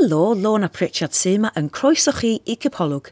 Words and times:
Helo, 0.00 0.34
Lorna 0.34 0.68
Pritchard 0.72 1.12
Sema 1.12 1.50
yn 1.58 1.66
croeso 1.68 2.12
chi 2.16 2.38
i 2.48 2.54
Cipolwg. 2.56 3.10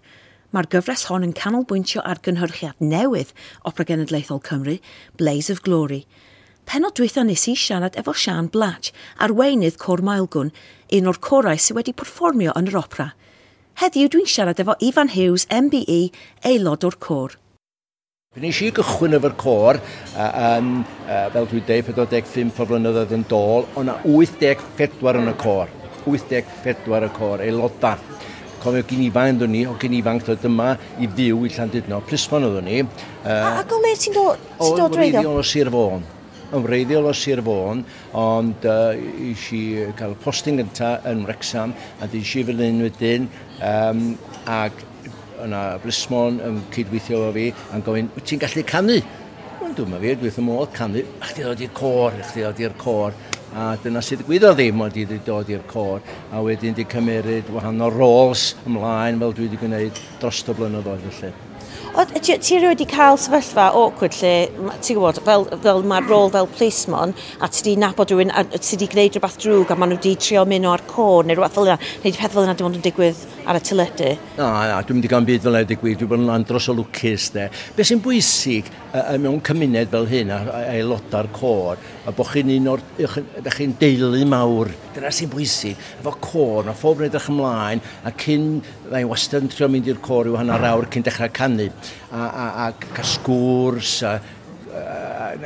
Mae'r 0.57 0.69
gyfres 0.73 1.03
hon 1.11 1.27
yn 1.27 1.35
canolbwyntio 1.37 2.01
ar 2.01 2.17
gynhyrchiad 2.25 2.79
newydd 2.81 3.35
Opera 3.69 3.85
Genedlaethol 3.91 4.41
Cymru, 4.47 4.79
Blaze 5.21 5.53
of 5.53 5.61
Glory. 5.67 6.07
Penod 6.65 6.95
dwytha 6.97 7.27
nes 7.29 7.43
i 7.51 7.53
siarad 7.61 7.99
efo 8.01 8.15
Sian 8.17 8.49
Blatch, 8.55 8.95
arweinydd 9.21 9.77
Cor 9.83 10.01
Maelgwn, 10.01 10.49
un 10.97 11.11
o'r 11.13 11.19
corau 11.21 11.61
sydd 11.61 11.77
wedi 11.77 11.93
perfformio 11.93 12.55
yn 12.57 12.71
yr 12.71 12.79
opera. 12.81 13.11
Heddiw 13.83 14.09
dwi'n 14.15 14.31
siarad 14.33 14.63
efo 14.65 14.79
Ifan 14.81 15.13
Hughes, 15.13 15.45
MBE, 15.53 15.99
aelod 16.49 16.87
o'r 16.89 16.97
cor. 17.05 17.37
Fe 18.33 18.47
nes 18.47 18.63
i 18.65 18.71
gychwyn 18.79 19.19
efo'r 19.19 19.37
cor 19.45 19.83
yn, 20.17 20.73
fel 21.05 21.53
dwi'n 21.53 21.69
dweud, 21.69 21.93
45 21.93 22.65
o 22.65 22.69
flynyddoedd 22.73 23.15
yn 23.19 23.29
dôl, 23.29 23.69
ond 23.77 23.93
84 24.09 25.21
yn 25.21 25.35
y 25.35 25.37
cor. 25.45 25.77
84 26.05 27.09
y 27.09 27.11
cor 27.17 27.45
aelodau. 27.45 28.05
Cofio 28.59 28.83
gyn 28.91 29.05
ifanc 29.07 29.39
ydyn 29.39 29.53
ni, 29.55 29.65
o 29.71 29.77
gyn 29.79 29.97
ifanc 30.01 30.27
doedd 30.27 30.47
yma 30.49 30.73
i 30.99 31.07
fyw 31.07 31.45
i 31.47 31.51
Llandudno, 31.55 32.03
Plismon 32.09 32.49
ydyn 32.49 32.67
ni. 32.67 32.79
Uh, 33.23 33.59
ac 33.63 33.75
o 33.75 33.83
le 33.83 33.95
ti'n 33.95 34.17
dod, 34.17 34.47
ti 34.59 34.71
dod 34.79 34.97
reiddio? 34.99 35.35
O, 35.37 35.43
o 35.43 35.47
Sir 35.47 35.71
Fôn 35.75 36.07
yn 36.49 36.65
wreiddiol 36.65 37.09
o 37.09 37.13
Sir 37.17 37.43
Fôn, 37.45 37.83
ond 38.17 38.67
uh, 38.69 38.97
eisi 38.97 39.63
cael 39.99 40.17
posting 40.23 40.61
gynta 40.61 40.95
yn 41.09 41.25
Wrexham, 41.27 41.75
a 42.01 42.09
di 42.09 42.23
si 42.25 42.45
fel 42.47 42.63
un 42.65 42.85
wedyn, 42.87 43.29
um, 43.61 44.05
ac 44.49 44.85
yna 45.45 45.63
Blismon 45.83 46.41
yn 46.45 46.61
cydweithio 46.75 47.23
efo 47.27 47.35
fi, 47.37 47.49
a'n 47.75 47.85
gofyn, 47.87 48.13
wyt 48.17 48.29
ti'n 48.31 48.43
gallu 48.43 48.65
canu? 48.69 48.99
Wel, 49.59 49.75
dwi'n 49.77 49.93
meddwl, 49.93 50.23
dwi'n 50.23 50.47
meddwl, 50.49 50.71
canu, 50.75 51.05
a 51.21 51.29
chdi 51.29 51.45
ddod 51.45 51.67
i'r 51.67 51.75
cor, 51.77 52.17
a 52.17 52.31
chdi 52.31 52.47
ddod 52.47 52.65
i'r 52.65 52.79
cor, 52.81 53.19
a 53.57 53.73
dyna 53.83 54.03
sydd 54.05 54.27
gwyddoedd 54.29 54.59
ddim 54.59 54.83
wedi 54.85 55.21
dod 55.27 55.49
i'r 55.53 55.65
cor 55.71 56.01
a 56.33 56.43
wedyn 56.45 56.75
wedi 56.75 56.89
cymeryd 56.93 57.53
wahanol 57.55 57.95
roles 57.95 58.51
ymlaen 58.69 59.21
fel 59.23 59.37
dwi 59.37 59.49
wedi 59.49 59.61
gwneud 59.61 60.01
dros 60.21 60.43
y 60.45 60.57
blynyddoedd 60.59 61.07
felly. 61.09 61.33
O, 61.99 62.05
ti, 62.05 62.37
ti 62.39 62.59
wedi 62.63 62.85
cael 62.87 63.17
sefyllfa 63.19 63.71
awkward 63.75 64.15
lle, 64.21 64.33
ti'n 64.85 64.99
gwybod, 64.99 65.19
fel, 65.27 65.47
fel 65.65 65.81
mae'r 65.89 66.07
rôl 66.07 66.29
fel 66.35 66.47
policeman 66.53 67.15
a 67.41 67.49
ti 67.49 67.63
wedi 67.65 67.75
nabod 67.81 68.13
rhywun 68.13 68.31
a 68.31 68.45
ti 68.53 68.77
wedi 68.77 68.91
gwneud 68.93 69.17
rhywbeth 69.17 69.39
drwg 69.43 69.73
a 69.73 69.79
maen 69.79 69.95
nhw 69.95 69.99
wedi 69.99 70.13
trio 70.21 70.45
mynd 70.47 70.69
o'r 70.69 70.85
cor 70.91 71.27
neu 71.27 71.39
rhywbeth 71.39 71.57
fel 71.57 71.71
yna, 71.73 71.79
neu 72.05 72.19
peth 72.21 72.37
fel 72.37 72.45
yna 72.45 72.55
dim 72.59 72.69
ond 72.69 72.79
yn 72.79 72.85
digwydd 72.85 73.25
ar 73.49 73.57
y 73.57 73.63
tyledu. 73.65 74.11
Na, 74.37 74.49
na, 74.69 74.81
dwi'n 74.85 74.99
mynd 74.99 75.07
i 75.07 75.11
gan 75.11 75.27
byd 75.27 75.45
fel 75.47 75.57
edrych 75.63 75.81
gwir, 75.81 75.97
dwi'n 75.97 76.11
bod 76.11 76.21
yn 76.21 76.33
andros 76.35 76.67
o 76.69 76.75
lwcus 76.77 77.31
de. 77.33 77.47
Be 77.77 77.87
sy'n 77.87 78.03
bwysig 78.05 78.69
uh, 78.93 79.15
mewn 79.23 79.41
cymuned 79.47 79.89
fel 79.95 80.09
hyn, 80.11 80.33
aeloda'r 80.35 81.31
cor, 81.33 81.81
a 82.05 82.13
bod 82.13 82.29
chi'n 82.35 82.53
un 82.59 82.69
o'r, 82.75 82.85
da 82.99 83.55
chi'n 83.55 83.73
deulu 83.81 84.21
mawr, 84.29 84.73
dyna 84.93 85.13
sy'n 85.15 85.33
bwysig, 85.33 85.81
efo 86.03 86.13
cor, 86.21 86.69
mae 86.69 86.77
phob 86.77 87.01
yn 87.01 87.09
edrych 87.09 87.31
ymlaen, 87.33 87.81
a 88.05 88.13
cyn, 88.21 88.51
mae'n 88.93 89.09
wastad 89.09 89.47
yn 89.47 89.53
trio 89.55 89.71
mynd 89.73 89.89
i'r 89.89 90.03
cor 90.05 90.29
i 90.29 90.35
wahanol 90.37 90.69
awr 90.69 90.91
cyn 90.93 91.09
dechrau 91.09 91.33
canu, 91.41 91.71
a, 92.13 92.21
a, 92.29 92.49
a, 92.67 92.69
a 93.01 93.07
sgwrs, 93.15 94.03
a 94.05 94.19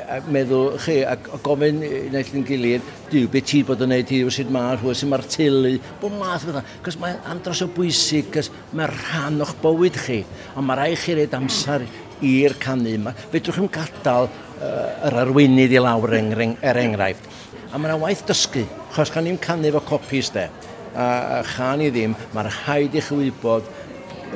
ac 0.01 0.29
meddwl 0.33 0.77
chi, 0.81 0.99
a 1.05 1.17
gofyn 1.45 1.81
naill 2.13 2.37
yn 2.39 2.47
gilydd, 2.49 2.87
diw, 3.13 3.29
beth 3.33 3.49
ti 3.51 3.63
bod 3.67 3.83
yn 3.85 3.91
gwneud 3.93 4.13
hi, 4.13 4.21
sut 4.33 4.53
mae'r 4.55 4.81
hwyr, 4.81 4.97
sut 4.97 5.11
mae'r 5.11 5.27
teulu, 5.35 5.73
bod 6.01 6.17
math 6.17 6.47
fydda. 6.49 6.63
Cos 6.87 6.97
mae 7.03 7.19
andros 7.33 7.61
o 7.65 7.69
bwysig, 7.77 8.31
cos 8.33 8.49
mae 8.73 8.89
rhan 8.91 9.43
o'ch 9.45 9.55
bywyd 9.63 9.99
chi, 10.01 10.23
ond 10.57 10.69
mae 10.69 10.81
rai 10.81 10.91
chi 10.97 11.19
reid 11.19 11.37
amser 11.37 11.85
i'r 12.25 12.57
canu 12.63 12.97
yma. 12.97 13.13
Fedrwch 13.33 13.59
chi'n 13.59 13.71
gadael 13.73 14.29
uh, 14.31 15.07
yr 15.09 15.19
arweinydd 15.27 15.77
i 15.77 15.83
lawr 15.83 16.17
er, 16.17 16.45
er 16.63 16.83
enghraifft. 16.87 17.29
A 17.73 17.81
mae'n 17.81 18.01
waith 18.03 18.25
dysgu, 18.29 18.65
chos 18.97 19.13
chan 19.13 19.27
ni'n 19.29 19.41
canu 19.43 19.73
fo 19.77 19.85
copis 19.93 20.33
de. 20.33 20.49
A, 20.93 21.07
a 21.39 21.45
chan 21.55 21.85
i 21.85 21.93
ddim, 21.93 22.17
mae'r 22.37 22.51
haid 22.65 22.97
i 22.97 23.05
chi 23.05 23.17
wybod 23.17 23.69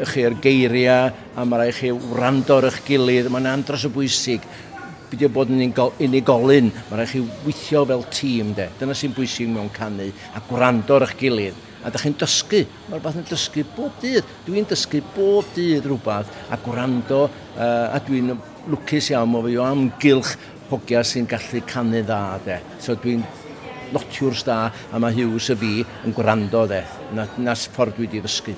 chi'r 0.05 0.37
geiriau, 0.45 1.13
a 1.37 1.45
mae 1.49 1.63
rhaid 1.63 1.77
chi 1.79 1.93
wrando 1.93 2.59
ar 2.59 2.69
eich 2.69 2.83
gilydd, 2.85 3.31
mae'n 3.33 3.49
andros 3.55 3.87
o 3.89 3.93
bwysig 3.93 4.45
beidio 5.11 5.31
bod 5.33 5.53
yn 5.53 5.63
unigolyn, 5.63 6.73
mae'n 6.89 7.01
rhaid 7.01 7.13
chi 7.13 7.23
weithio 7.45 7.85
fel 7.89 8.05
tîm 8.13 8.53
de. 8.57 8.69
Dyna 8.81 8.97
sy'n 8.97 9.15
bwysig 9.17 9.49
mewn 9.53 9.71
canu 9.75 10.09
a 10.35 10.43
gwrando 10.49 10.99
ar 10.99 11.07
eich 11.07 11.17
gilydd. 11.21 11.63
A 11.87 11.93
da 11.95 12.01
chi'n 12.03 12.17
dysgu, 12.19 12.65
mae'r 12.89 12.99
rhywbeth 12.99 13.21
yn 13.21 13.29
dysgu 13.31 13.65
bob 13.77 14.01
dydd. 14.03 14.35
Dwi'n 14.47 14.67
dysgu 14.67 15.03
bob 15.15 15.51
dydd 15.55 15.87
rhywbeth 15.87 16.33
a 16.51 16.59
gwrando 16.65 17.25
uh, 17.29 17.95
a 17.95 18.01
dwi'n 18.03 18.35
lwcus 18.73 19.13
iawn 19.13 19.31
mo 19.31 19.45
fi 19.47 19.55
o 19.61 19.67
amgylch 19.67 20.35
hogia 20.71 21.05
sy'n 21.07 21.29
gallu 21.31 21.63
canu 21.71 22.03
dda 22.03 22.23
de. 22.47 22.61
So 22.83 22.99
dwi'n 22.99 23.23
notiwrs 23.95 24.43
da 24.47 24.65
a 24.67 25.03
mae 25.03 25.15
Hughes 25.15 25.53
y 25.55 25.61
fi 25.61 25.75
yn 26.07 26.17
gwrando 26.17 26.67
de. 26.71 26.83
Na, 27.15 27.29
na 27.39 27.55
ffordd 27.55 27.95
dwi 28.01 28.09
wedi 28.09 28.25
ddysgu. 28.25 28.57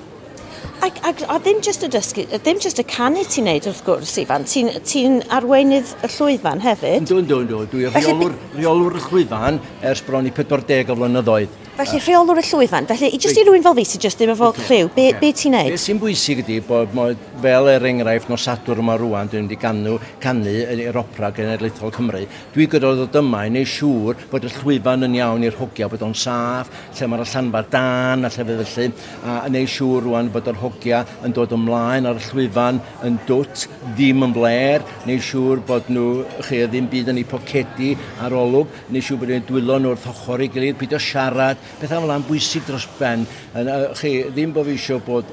Ac, 0.85 0.99
ac 1.03 1.23
a 1.27 1.37
ddim 1.43 1.59
jyst 1.65 1.83
y 1.83 1.89
dysgu, 1.91 2.23
ddim 2.31 2.59
jyst 2.63 2.79
y 2.79 2.85
canu 2.87 3.23
ti'n 3.27 3.49
neud 3.49 3.67
wrth 3.67 3.81
gwrs, 3.87 4.13
Ifan, 4.21 4.45
ti'n 4.47 4.69
ti, 4.87 5.05
arweinydd 5.35 5.91
y 6.05 6.11
llwyfan 6.15 6.63
hefyd? 6.63 7.07
Dwi'n 7.09 7.27
dwi'n 7.27 7.49
dwi'n 7.49 7.71
Dwi'n 7.73 7.97
reolwr, 7.97 8.37
reolwr 8.55 8.99
y 8.99 9.03
llwyfan 9.07 9.59
ers 9.91 10.03
bron 10.07 10.29
i 10.29 10.33
40 10.35 10.93
o 10.93 10.99
flynyddoedd. 11.01 11.57
Felly 11.79 11.99
rheolwr 12.03 12.41
y 12.41 12.43
llwyfan, 12.43 12.87
felly 12.89 13.07
i 13.15 13.17
jyst 13.23 13.37
i 13.39 13.43
rwy'n 13.47 13.63
fel 13.63 13.75
fi 13.77 13.85
sy'n 13.87 14.01
jyst 14.03 14.19
ddim 14.19 14.33
efo 14.33 14.49
okay. 14.49 14.65
clyw, 14.67 14.87
be, 14.91 15.03
yeah. 15.13 15.19
be 15.21 15.29
ti'n 15.31 15.53
neud? 15.55 15.69
Be 15.71 15.77
sy'n 15.79 15.99
bwysig 16.01 16.41
ydy 16.41 16.57
bod 16.67 16.91
fel 17.39 17.69
er 17.71 17.85
enghraifft 17.87 18.27
nosadwr 18.27 18.81
yma 18.83 18.97
rwan, 18.99 19.29
dwi'n 19.31 19.45
wedi 19.47 19.55
ganw, 19.61 19.93
canu 20.19 20.51
i'r 20.59 20.99
opera 20.99 21.29
genedlaethol 21.37 21.93
Cymru, 21.95 22.25
dwi 22.51 22.67
gyda 22.73 22.89
ddod 22.97 23.15
yma 23.21 23.45
i 23.47 23.53
neud 23.55 23.69
siŵr 23.71 24.25
bod 24.27 24.47
y 24.49 24.51
llwyfan 24.57 25.07
yn 25.07 25.15
iawn 25.21 25.45
i'r 25.47 25.55
hogia, 25.55 25.87
bod 25.93 26.03
o'n 26.03 26.17
saff, 26.19 26.67
lle 26.97 27.07
mae'r 27.13 27.23
allanfa 27.23 27.63
dan 27.71 28.27
a 28.27 28.33
llefydd 28.35 28.65
felly, 28.73 28.89
a 29.23 29.37
neud 29.55 29.71
siŵr 29.77 30.09
rwan 30.09 30.33
bod 30.35 30.51
yr 30.51 30.59
hogia 30.59 31.01
yn 31.23 31.37
dod 31.39 31.55
ymlaen 31.55 32.11
ar 32.11 32.19
y 32.19 32.25
llwyfan 32.27 32.83
yn 33.07 33.21
dwt, 33.31 33.69
ddim 33.93 34.27
yn 34.27 34.35
bler, 34.35 34.83
neu 35.07 35.23
siŵr 35.29 35.63
bod 35.71 35.87
nhw, 35.87 36.27
chi 36.43 36.59
ddim 36.67 36.91
byd 36.91 37.15
yn 37.15 37.23
eu 37.23 37.31
pocedi 37.31 37.95
ar 38.19 38.35
olwg, 38.35 38.67
neu 38.91 38.99
siŵr 38.99 39.23
bod 39.23 39.31
nhw'n 39.31 39.47
dwylo 39.47 39.79
nhw 39.79 39.95
wrth 39.95 40.11
ochr 40.11 40.43
i 40.43 40.51
gilydd, 40.51 40.75
peidio 40.83 40.99
siarad, 40.99 41.68
Pethau 41.79 41.99
fel 41.99 42.07
yna'n 42.09 42.25
bwysig 42.27 42.65
dros 42.67 42.87
ben. 42.99 43.25
Yn, 43.57 43.69
uh, 43.71 43.89
chi, 43.99 44.13
ddim 44.29 44.53
bod 44.55 44.67
fi 44.67 44.77
eisiau 44.77 45.01
bod 45.05 45.27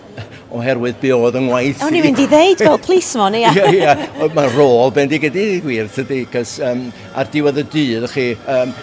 oherwydd 0.55 0.99
be 1.03 1.13
oedd 1.15 1.39
yn 1.41 1.49
ngwaith. 1.49 1.85
O'n 1.87 1.97
i'n 1.97 2.05
mynd 2.07 2.21
i 2.23 2.27
ddeud 2.31 2.63
fel 2.63 2.83
policeman, 2.85 3.39
ia. 3.41 3.55
Ie, 3.57 3.81
ie. 3.81 4.29
Mae'n 4.37 4.53
rôl 4.55 4.93
bendigedig 4.97 5.65
gwir, 5.65 5.89
tydi. 5.95 6.25
Cos 6.33 6.59
um, 6.65 6.87
ar 7.17 7.33
diwedd 7.33 7.63
y 7.63 7.67
dydd, 7.73 8.07
chi, 8.13 8.29
um, 8.53 8.75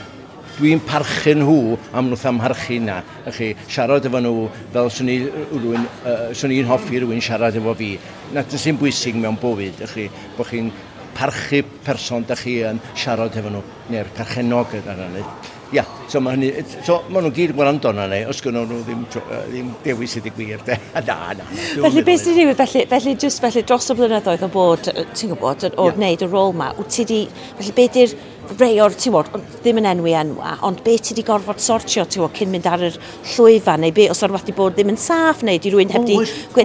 dwi'n 0.57 0.81
parchu 0.85 1.33
nhw 1.39 1.77
am 1.97 2.11
wrth 2.11 2.25
amharchu 2.29 2.79
na. 2.83 2.99
Chi, 3.33 3.53
siarad 3.65 4.05
efo 4.09 4.21
nhw 4.21 4.47
fel 4.73 4.91
swn 4.93 5.13
i'n 5.15 6.65
uh, 6.65 6.71
hoffi 6.71 6.99
rhywun 6.99 7.23
siarad 7.23 7.57
efo 7.59 7.75
fi. 7.79 7.93
Na, 8.35 8.43
yn 8.43 8.65
sy'n 8.65 8.79
bwysig 8.81 9.17
mewn 9.19 9.39
bywyd, 9.41 9.81
chi, 9.93 10.09
bod 10.37 10.51
chi'n 10.51 10.71
parchu 11.13 11.63
person 11.85 12.25
da 12.27 12.37
chi 12.37 12.59
yn 12.67 12.81
siarad 12.91 13.35
efo 13.39 13.53
nhw, 13.53 13.65
neu'r 13.93 14.13
perchenog 14.17 14.77
yn 14.81 15.05
yr 15.23 15.27
Ia, 15.73 15.83
so 16.05 16.19
mae 16.21 16.35
hynny, 16.35 16.49
so 16.85 16.99
mae 17.09 17.23
nhw'n 17.23 17.33
gyd 17.33 17.53
yn 17.53 17.57
gwrando 17.57 17.93
na 17.97 18.03
ni, 18.11 18.19
os 18.29 18.43
gynnu 18.45 18.61
nhw 18.69 18.81
ddim, 18.85 19.05
ddim 19.09 19.71
dewis 19.81 20.13
ydi 20.19 20.33
gwir, 20.35 20.61
de. 20.67 20.75
na, 21.07 21.15
na. 21.39 21.47
Felly, 21.55 22.03
beth 22.05 22.21
sy'n 22.21 22.37
rhywbeth, 22.37 22.59
felly, 22.61 22.83
felly, 22.91 23.15
just 23.23 23.41
felly, 23.41 23.63
dros 23.65 23.89
y 23.89 23.95
blynyddoedd 23.97 24.45
o 24.45 24.51
bod, 24.53 24.91
ti'n 25.17 25.33
gwybod, 25.33 25.65
o 25.73 25.87
wneud 25.95 26.21
y 26.21 26.29
rôl 26.29 26.53
ma, 26.59 26.69
wyt 26.77 26.93
ti 26.93 27.07
di, 27.09 27.23
felly, 27.57 27.73
beth 27.79 27.97
yw'r 28.03 28.13
rei 28.59 28.77
o'r, 28.83 28.93
ti'n 28.99 29.15
bod, 29.15 29.31
ddim 29.63 29.79
yn 29.81 29.87
enwi 29.95 30.13
enwa, 30.19 30.51
ond 30.67 30.83
beth 30.85 31.07
ti 31.07 31.17
di 31.17 31.25
gorfod 31.25 31.63
sortio, 31.63 32.05
ti'n 32.05 32.25
bod, 32.25 32.35
cyn 32.37 32.53
mynd 32.53 32.69
ar 32.69 32.85
yr 32.91 33.01
llwyfan, 33.31 33.81
neu 33.81 33.95
be, 33.97 34.05
os 34.13 34.21
o'r 34.27 34.35
wedi 34.35 34.53
bod 34.53 34.77
ddim 34.77 34.93
yn 34.93 35.01
saff, 35.01 35.41
neu 35.47 35.57
di 35.63 35.73
rwy'n 35.73 35.95
heb 35.95 36.05
di, 36.05 36.19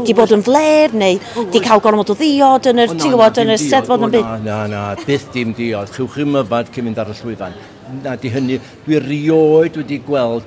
di 0.04 0.18
bod 0.18 0.36
yn 0.36 0.44
fler, 0.44 0.92
neu 0.92 1.16
di 1.54 1.64
cael 1.64 1.80
gormod 1.80 2.12
o 2.12 2.18
ddiod 2.18 2.68
yn 2.74 2.84
yr, 2.84 2.92
ti'n 2.92 3.16
gwybod, 3.16 3.40
yn 3.46 3.56
yr 3.56 3.64
steddfod 3.64 4.04
yn 4.10 4.16
byd. 4.18 4.30
Na, 4.44 4.60
na, 4.68 4.84
byth 5.06 5.30
dim 5.32 5.56
diod, 5.56 5.94
chywch 5.96 6.18
chi'n 6.18 6.34
myfad 6.36 6.74
cyn 6.74 6.90
mynd 6.90 7.04
ar 7.06 7.14
y 7.14 7.20
llwyfan 7.22 7.56
na 8.02 8.16
di 8.20 8.30
hynny, 8.32 8.60
dwi 8.86 9.00
rioed 9.02 9.78
wedi 9.80 10.00
gweld 10.04 10.46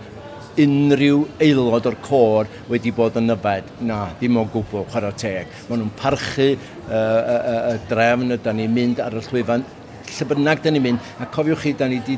unrhyw 0.60 1.22
aelod 1.42 1.88
o'r 1.88 1.98
cor 2.04 2.50
wedi 2.70 2.92
bod 2.96 3.18
yn 3.20 3.34
yfed. 3.36 3.70
Na, 3.88 4.02
dim 4.20 4.40
o 4.40 4.46
gwbl, 4.52 4.86
chwarae 4.92 5.16
teg. 5.20 5.52
Maen 5.70 5.84
nhw'n 5.84 5.94
parchu 6.00 6.50
y 6.52 6.58
uh, 6.58 6.96
uh, 6.96 7.60
uh, 7.72 7.78
drefn, 7.90 8.36
da 8.44 8.54
ni'n 8.56 8.74
mynd 8.76 9.02
ar 9.04 9.16
y 9.16 9.24
llwyfan, 9.28 9.66
lle 10.12 10.28
bynnag 10.32 10.64
da 10.64 10.74
ni'n 10.74 10.86
mynd, 10.88 11.12
a 11.24 11.30
cofiwch 11.32 11.66
chi, 11.66 11.76
da 11.80 11.88
ni 11.88 12.02
wedi 12.02 12.18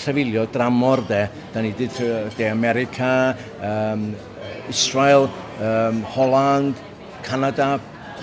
trefilio 0.00 0.46
dramor 0.52 1.04
de, 1.08 1.22
da 1.54 1.62
ni 1.64 1.72
wedi 1.72 1.88
de 2.36 2.50
America, 2.50 3.34
um, 3.64 4.10
Israel, 4.68 5.28
um, 5.60 6.02
Holland, 6.14 6.76
Canada, 7.24 7.78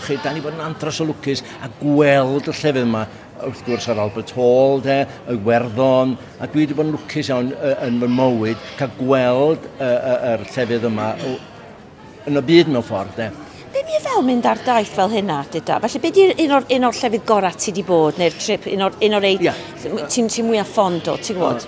chi, 0.05 0.19
da 0.21 0.33
ni 0.33 0.43
bod 0.43 0.57
yn 0.57 0.65
andros 0.67 1.01
o 1.01 1.07
lwcus 1.09 1.41
a 1.65 1.69
gweld 1.81 2.45
y 2.45 2.53
llefydd 2.53 2.85
yma 2.85 3.07
wrth 3.45 3.63
gwrs 3.67 3.89
ar 3.91 4.01
Albert 4.01 4.33
Hall, 4.37 4.81
de, 4.85 5.01
y 5.29 5.37
Werddon, 5.45 6.15
a 6.39 6.47
dwi 6.49 6.65
wedi 6.65 6.77
bod 6.77 6.89
yn 6.89 6.95
lwcus 6.95 7.29
iawn 7.31 7.51
yn 7.85 7.99
fy 8.01 8.09
mywyd 8.17 8.63
cael 8.79 8.95
gweld 8.97 9.67
yr 9.83 10.45
llefydd 10.47 10.87
yma 10.89 11.11
yn 12.27 12.41
y 12.41 12.43
byd 12.49 12.71
mewn 12.73 12.85
ffordd, 12.85 13.13
de. 13.17 13.29
Be 13.73 13.83
mi 13.85 13.99
fel 14.03 14.23
mynd 14.25 14.47
ar 14.49 14.59
daith 14.65 14.91
fel 14.95 15.11
hynna, 15.13 15.41
dyda? 15.53 15.77
Felly, 15.83 16.01
be 16.03 16.11
di 16.15 16.27
un 16.45 16.53
o'r, 16.57 16.67
un 16.75 16.87
o'r 16.87 16.97
llefydd 16.97 17.25
gorau 17.27 17.55
ti 17.59 17.71
wedi 17.71 17.83
bod, 17.87 18.19
neu'r 18.19 18.37
trip, 18.39 18.67
un 18.73 18.85
o'r, 18.87 18.99
un 19.05 19.17
o'r 19.19 19.27
eid, 19.27 19.43
yeah. 19.45 19.59
ti'n 20.09 20.31
ti 20.33 20.45
mwyaf 20.47 20.71
ffond 20.73 21.09
o, 21.11 21.17
ti'n 21.21 21.37
gwybod? 21.37 21.67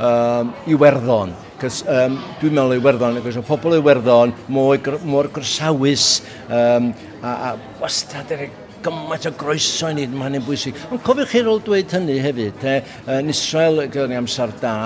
Um, 0.00 0.52
Iwerddon. 0.70 1.34
Cys 1.60 1.82
um, 1.90 2.16
dwi'n 2.40 2.56
meddwl 2.56 2.78
Iwerddon, 2.78 3.20
ac 3.20 3.40
o 3.40 3.44
pobl 3.44 3.76
Iwerddon 3.76 4.32
mor, 4.52 4.94
mor 5.04 5.28
grsawys 5.34 6.06
um, 6.46 6.92
a, 7.20 7.34
a 7.50 7.54
wastad 7.82 8.32
yr 8.36 8.46
gymaint 8.84 9.28
o 9.28 9.32
groeso 9.40 9.90
i 9.90 9.96
ni, 9.96 10.06
mae 10.12 10.28
hynny'n 10.28 10.46
bwysig. 10.46 10.78
Ond 10.90 11.02
cofiwch 11.06 11.34
chi 11.34 11.42
rôl 11.46 11.60
dweud 11.64 11.94
hynny 11.96 12.18
hefyd. 12.24 12.64
E, 12.64 12.76
yn 13.18 13.32
Israel, 13.32 13.84
gyda 13.86 14.08
ni 14.10 14.18
amser 14.18 14.52
da, 14.62 14.76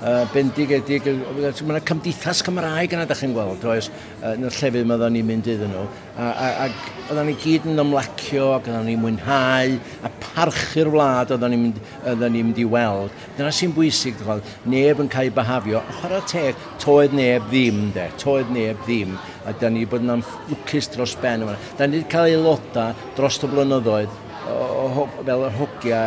e, 0.00 0.14
bendigedig, 0.34 1.08
mae 1.08 1.52
yna 1.52 1.82
cymdeithas 1.88 2.42
Cymraeg 2.46 2.96
yna, 2.96 3.06
da 3.08 3.16
chi'n 3.18 3.34
gweld, 3.36 3.64
oes, 3.72 3.90
yn 4.32 4.48
y 4.48 4.52
llefydd 4.52 4.88
mae 4.88 5.12
ni'n 5.12 5.28
mynd 5.28 5.50
iddyn 5.52 5.72
nhw 5.74 5.86
ac 6.12 6.74
oedden 7.08 7.30
ni 7.30 7.34
gyd 7.40 7.64
yn 7.70 7.80
ymlacio 7.80 8.50
ac 8.52 8.66
oedden 8.66 8.84
ni'n 8.84 9.00
mwynhau 9.00 9.76
a 10.04 10.10
parchu'r 10.20 10.90
wlad 10.92 11.32
oedden 11.32 11.54
ni'n 11.54 11.62
mynd, 11.62 12.24
ni 12.34 12.42
mynd 12.42 12.60
i 12.60 12.66
weld. 12.68 13.14
Dyna 13.38 13.52
sy'n 13.54 13.72
bwysig, 13.76 14.18
dychol, 14.20 14.42
neb 14.68 15.00
yn 15.00 15.08
cael 15.12 15.30
ei 15.30 15.34
bahafio. 15.36 15.80
A 15.80 15.96
chwarae 16.00 16.26
teg, 16.28 16.66
toedd 16.82 17.16
neb 17.16 17.48
ddim, 17.48 17.86
de, 17.96 18.10
toedd 18.20 18.52
neb 18.52 18.84
ddim. 18.84 19.16
A 19.48 19.56
da 19.56 19.72
ni 19.72 19.86
bod 19.88 20.04
yn 20.04 20.20
lwcus 20.50 20.92
dros 20.92 21.16
ben 21.22 21.46
yma. 21.46 21.56
Da 21.78 21.88
ni 21.88 22.02
wedi 22.02 22.12
cael 22.12 22.36
aeloda 22.36 22.90
dros 23.16 23.40
y 23.40 23.52
blynyddoedd 23.54 24.20
o, 24.52 24.54
o, 25.02 25.08
fel 25.24 25.48
hogia, 25.56 26.04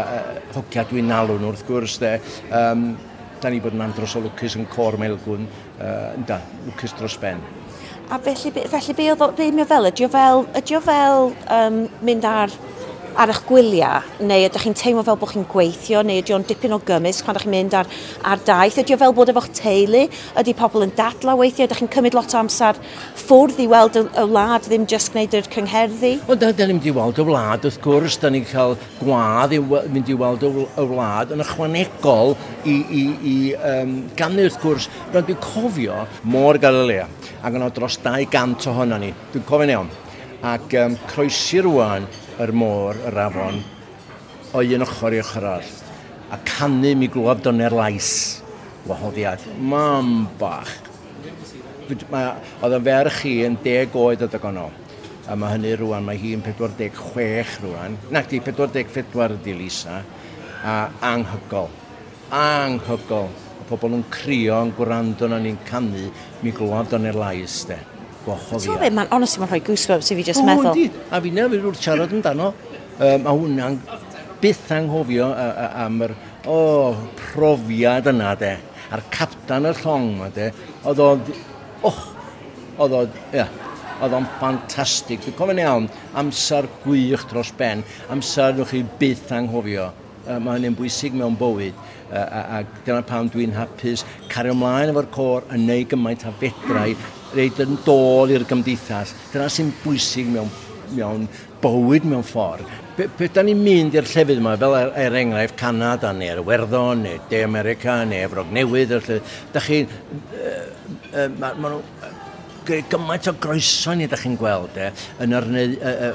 hogia 0.53 0.85
dwi'n 0.89 1.13
alw 1.15 1.39
nhw 1.39 1.51
wrth 1.53 1.65
gwrs, 1.67 1.99
de. 2.03 2.15
Um, 2.53 2.91
da 3.41 3.51
ni 3.51 3.59
bod 3.61 3.75
yn 3.75 3.83
andros 3.85 4.15
o 4.17 4.23
lwcus 4.23 4.55
yn 4.59 4.69
cor 4.71 4.97
melgwn, 5.01 5.49
uh, 5.79 6.13
da, 6.29 6.39
lwcus 6.69 6.95
dros 6.99 7.17
ben. 7.21 7.41
A 8.09 8.19
felly, 8.21 8.51
felly 8.51 8.93
be, 8.93 9.09
oedd, 9.09 9.35
be 9.37 9.49
mi 9.51 9.63
o 9.63 9.65
fel? 9.65 9.87
Ydy 9.89 10.05
o 10.05 10.09
fel, 10.13 10.43
ydy 10.59 10.77
o 10.77 10.81
fel 10.85 11.31
um, 11.55 11.79
mynd 12.05 12.27
ar 12.29 12.53
ar 13.15 13.31
eich 13.31 13.41
gwyliau, 13.47 14.03
neu 14.27 14.43
ydych 14.45 14.65
chi'n 14.65 14.75
teimlo 14.75 15.03
fel 15.07 15.17
bod 15.19 15.31
chi'n 15.31 15.45
gweithio, 15.47 16.01
neu 16.03 16.19
ydy 16.19 16.33
o'n 16.35 16.43
dipyn 16.47 16.75
o 16.75 16.79
gymys 16.83 17.21
pan 17.23 17.35
ydych 17.35 17.45
chi'n 17.45 17.53
mynd 17.53 17.75
ar, 17.79 17.89
ar 18.27 18.41
daith, 18.47 18.79
ydy 18.81 18.95
o 18.95 18.99
fel 18.99 19.15
bod 19.15 19.31
efo'ch 19.31 19.47
teulu, 19.55 20.01
ydy 20.41 20.55
pobl 20.59 20.83
yn 20.83 20.91
dadla 20.97 21.37
weithio, 21.39 21.67
ydych 21.67 21.79
chi'n 21.79 21.91
cymryd 21.95 22.17
lot 22.17 22.35
o 22.35 22.41
amser 22.41 22.79
ffwrdd 23.21 23.61
i 23.63 23.67
weld 23.71 23.99
y, 24.01 24.03
y 24.03 24.25
wlad 24.31 24.67
ddim 24.67 24.87
jyst 24.91 25.13
gwneud 25.13 25.37
yr 25.39 25.49
cyngherddau? 25.53 26.19
O, 26.27 26.37
da, 26.41 26.51
da 26.51 26.67
ni'n 26.67 26.79
mynd 26.79 26.89
i 26.91 26.95
weld 26.97 27.21
y 27.23 27.27
wlad, 27.29 27.67
wrth 27.69 27.79
gwrs, 27.85 28.19
da 28.19 28.33
ni'n 28.33 28.47
cael 28.49 28.75
gwadd 28.99 29.55
i 29.55 29.61
mynd 29.63 30.11
i 30.11 30.19
weld 30.19 30.43
y 30.43 30.51
wlad 30.89 31.31
yn 31.35 31.45
ychwanegol 31.45 32.35
i, 32.67 32.75
i, 32.75 33.05
i 33.31 33.37
um, 33.71 33.95
gannu 34.19 34.49
wrth 34.49 34.59
gwrs, 34.63 34.89
rwy'n 35.13 35.29
dwi'n 35.31 35.43
cofio 35.45 36.03
môr 36.27 36.59
Galilea, 36.59 37.07
ac 37.39 37.55
yna 37.55 37.71
dros 37.71 38.01
200 38.03 38.69
ohono 38.73 38.99
ni, 38.99 39.13
dwi'n 39.31 39.47
cofio'n 39.47 39.75
iawn. 39.77 39.93
Ac 40.45 40.75
um, 40.77 40.99
croesi 41.09 41.63
rwan 41.63 42.03
yr 42.41 42.51
môr, 42.51 42.97
yr 43.07 43.19
afon, 43.25 43.61
o 44.55 44.63
un 44.63 44.83
ochr 44.85 45.15
i 45.15 45.21
ochr 45.23 45.43
arall. 45.43 45.69
A 46.33 46.39
canu 46.47 46.95
mi 46.97 47.07
glwad 47.11 47.43
dyna'r 47.45 47.75
lais 47.75 48.09
wahoddiad. 48.89 49.45
Mam 49.59 50.27
bach. 50.39 50.71
Oedd 51.85 52.75
yn 52.75 52.85
ferch 52.85 53.21
chi 53.21 53.37
yn 53.45 53.57
deg 53.63 53.95
oed 53.97 54.25
o 54.25 54.29
dagono. 54.31 54.67
A 55.25 55.37
mae 55.39 55.55
hynny 55.55 55.73
rwan, 55.79 56.05
mae 56.05 56.19
hi'n 56.21 56.43
46 56.45 57.57
rwan. 57.63 57.97
Nac 58.13 58.29
di, 58.29 58.41
44 58.45 59.39
di 59.45 59.55
Lisa. 59.57 60.01
A 60.65 60.75
anghygol. 61.13 61.71
Anghygol. 62.35 63.31
Y 63.61 63.67
pobl 63.69 63.97
yn 63.97 64.05
crio 64.13 64.61
yn 64.65 64.73
gwrando 64.77 65.29
na 65.29 65.41
ni'n 65.41 65.57
canu. 65.69 66.11
Mi 66.43 66.53
glwab 66.53 66.91
dyna'r 66.91 67.21
lais 67.21 67.63
de 67.69 67.79
gwahoddiad. 68.25 68.65
Ti'n 68.65 68.73
gwybod 68.75 68.97
mae'n 68.99 69.11
honestly 69.15 69.41
mae'n 69.41 69.53
rhoi 69.53 69.63
goosebumps 69.69 70.11
i 70.11 70.17
fi 70.19 70.25
just 70.27 70.45
meddwl. 70.45 70.71
O. 70.71 71.03
A 71.11 71.21
fi 71.23 71.33
nefyd 71.35 71.67
wrth 71.69 71.81
siarad 71.83 72.15
amdano, 72.15 72.51
uh, 72.51 73.17
mae 73.23 73.41
hwnna'n 73.41 73.79
byth 74.41 74.71
anghofio 74.75 75.29
am 75.31 76.01
yr 76.05 76.15
o, 76.45 76.59
profiad 77.19 78.09
yna 78.11 78.33
de, 78.39 78.55
a'r 78.93 79.05
captan 79.13 79.69
y 79.69 79.75
llong 79.81 80.11
yma 80.15 80.31
de, 80.35 80.51
oedd 80.85 81.01
o'n... 81.05 81.23
oh, 81.87 82.01
oedd 82.77 82.97
o'n... 82.99 83.19
ia, 83.33 83.47
oedd 84.03 84.15
o'n 84.17 84.27
ffantastig. 84.35 85.23
Dwi'n 85.23 85.37
cofyn 85.39 85.61
iawn, 85.63 85.89
amser 86.19 86.67
gwych 86.83 87.25
dros 87.31 87.53
ben, 87.57 87.83
amser 88.13 88.53
nhw'ch 88.57 88.73
chi 88.75 88.83
byth 89.01 89.33
anghofio. 89.35 89.91
Uh, 90.25 90.39
mae 90.41 90.57
hynny'n 90.57 90.77
bwysig 90.77 91.13
mewn 91.17 91.37
bywyd. 91.37 91.77
Uh, 92.05 92.21
a, 92.21 92.41
a 92.59 92.85
dyna 92.85 93.01
pam 93.05 93.29
dwi'n 93.33 93.55
hapus 93.57 94.03
cario 94.29 94.53
ymlaen 94.53 94.91
efo'r 94.91 95.07
cor 95.13 95.45
yn 95.53 95.65
neu 95.65 95.85
gymaint 95.89 96.25
a 96.29 96.33
fedrau 96.41 96.93
reid 97.35 97.59
yn 97.63 97.77
dôl 97.85 98.33
i'r 98.33 98.47
gymdeithas. 98.49 99.13
Dyna 99.33 99.49
sy'n 99.51 99.73
bwysig 99.83 100.31
mewn, 100.31 100.49
mewn 100.95 101.27
bywyd 101.63 102.07
mewn 102.09 102.25
ffordd. 102.25 102.67
Be, 102.95 103.09
be 103.19 103.27
da 103.27 103.43
ni'n 103.43 103.59
mynd 103.59 103.97
i'r 103.97 104.07
llefydd 104.07 104.39
yma, 104.39 104.55
fel 104.59 104.77
er, 104.77 104.91
er 105.05 105.17
enghraifft 105.19 105.57
Canada, 105.59 106.13
neu 106.15 106.43
Werddon, 106.47 107.03
neu 107.03 107.23
De 107.31 107.41
America, 107.43 107.97
neu 108.07 108.27
Efrog 108.27 108.53
Newydd, 108.55 108.95
da 109.53 109.63
chi, 109.63 109.85
Uh, 110.35 110.61
uh, 111.17 111.29
ma, 111.39 111.49
ma 111.57 111.69
gymaint 112.65 113.27
o 113.29 113.33
groeso 113.41 113.93
ni 113.95 114.07
ydych 114.07 114.23
chi'n 114.25 114.37
gweld 114.39 114.77
e, 114.81 114.87
yn 115.23 115.35
yr 115.37 115.47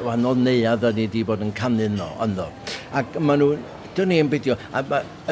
wahanol 0.05 0.39
neuad 0.39 0.83
da 0.83 0.91
ni 0.95 1.07
wedi 1.07 1.23
bod 1.27 1.45
yn 1.45 1.53
canu 1.57 1.87
yno. 1.87 2.09
Ac 2.97 3.19
maen 3.19 3.43
nhw'n 3.43 3.80
Dyna 3.97 4.15
ni'n 4.15 4.33
bydio. 4.33 4.57
A, 4.73 4.83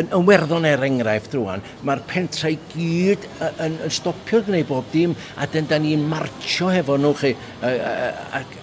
yn, 0.00 0.08
yn 0.10 0.28
werddon 0.28 0.66
er 0.69 0.82
enghraifft 0.87 1.37
rwan, 1.38 1.64
mae'r 1.87 2.05
pentrau 2.10 2.56
gyd 2.72 3.26
yn, 3.38 3.76
yn, 3.87 3.93
stopio 3.93 4.43
gwneud 4.46 4.69
bob 4.70 4.88
dim, 4.94 5.14
a 5.38 5.46
dyn 5.50 5.69
da 5.70 5.78
ni'n 5.82 6.06
martio 6.08 6.72
hefo 6.72 6.99
nhw 6.99 7.12
chi. 7.20 7.34
Ac 7.62 8.56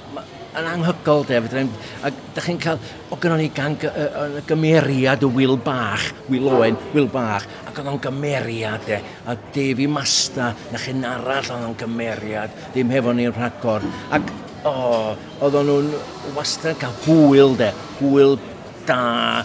yn 0.56 0.68
anghygol 0.70 1.26
de, 1.28 1.40
fydden 1.44 1.72
a 2.06 2.12
da 2.36 2.44
chi'n 2.44 2.60
cael, 2.64 2.80
o 3.12 3.18
gynnon 3.20 3.42
ni 3.42 3.50
gan 3.56 3.76
y 3.76 4.44
gymeriad 4.48 5.26
y 5.26 5.30
Wil 5.36 5.58
Bach, 5.60 6.06
Wil 6.32 6.48
Owen, 6.52 6.78
Wil 6.94 7.10
Bach, 7.12 7.48
ac 7.68 7.82
oedd 7.82 7.92
o'n 7.92 8.00
gymeriad 8.04 8.88
de, 8.88 9.02
a 9.28 9.36
Devi 9.56 9.88
Masta, 9.92 10.54
na 10.72 10.82
chi'n 10.82 11.04
arall 11.10 11.52
oedd 11.52 11.68
o'n 11.72 11.78
gymeriad, 11.84 12.56
ddim 12.72 12.94
hefo 12.96 13.16
ni'r 13.16 13.36
rhagor. 13.36 13.84
Ac 14.16 14.32
o, 14.66 14.72
oh, 14.72 15.12
oedden 15.44 15.70
nhw'n 15.70 15.92
wastad 16.38 16.80
cael 16.82 16.96
hwyl 17.04 17.54
de, 17.60 17.70
hwyl 18.00 18.40
da, 18.88 19.44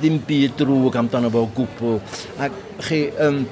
ddim 0.00 0.18
byd 0.28 0.56
drwg 0.60 0.98
amdano 1.00 1.30
fo 1.34 1.46
gwbl. 1.56 1.98
Ac 2.42 2.60
chi, 2.86 3.00
um, 3.26 3.42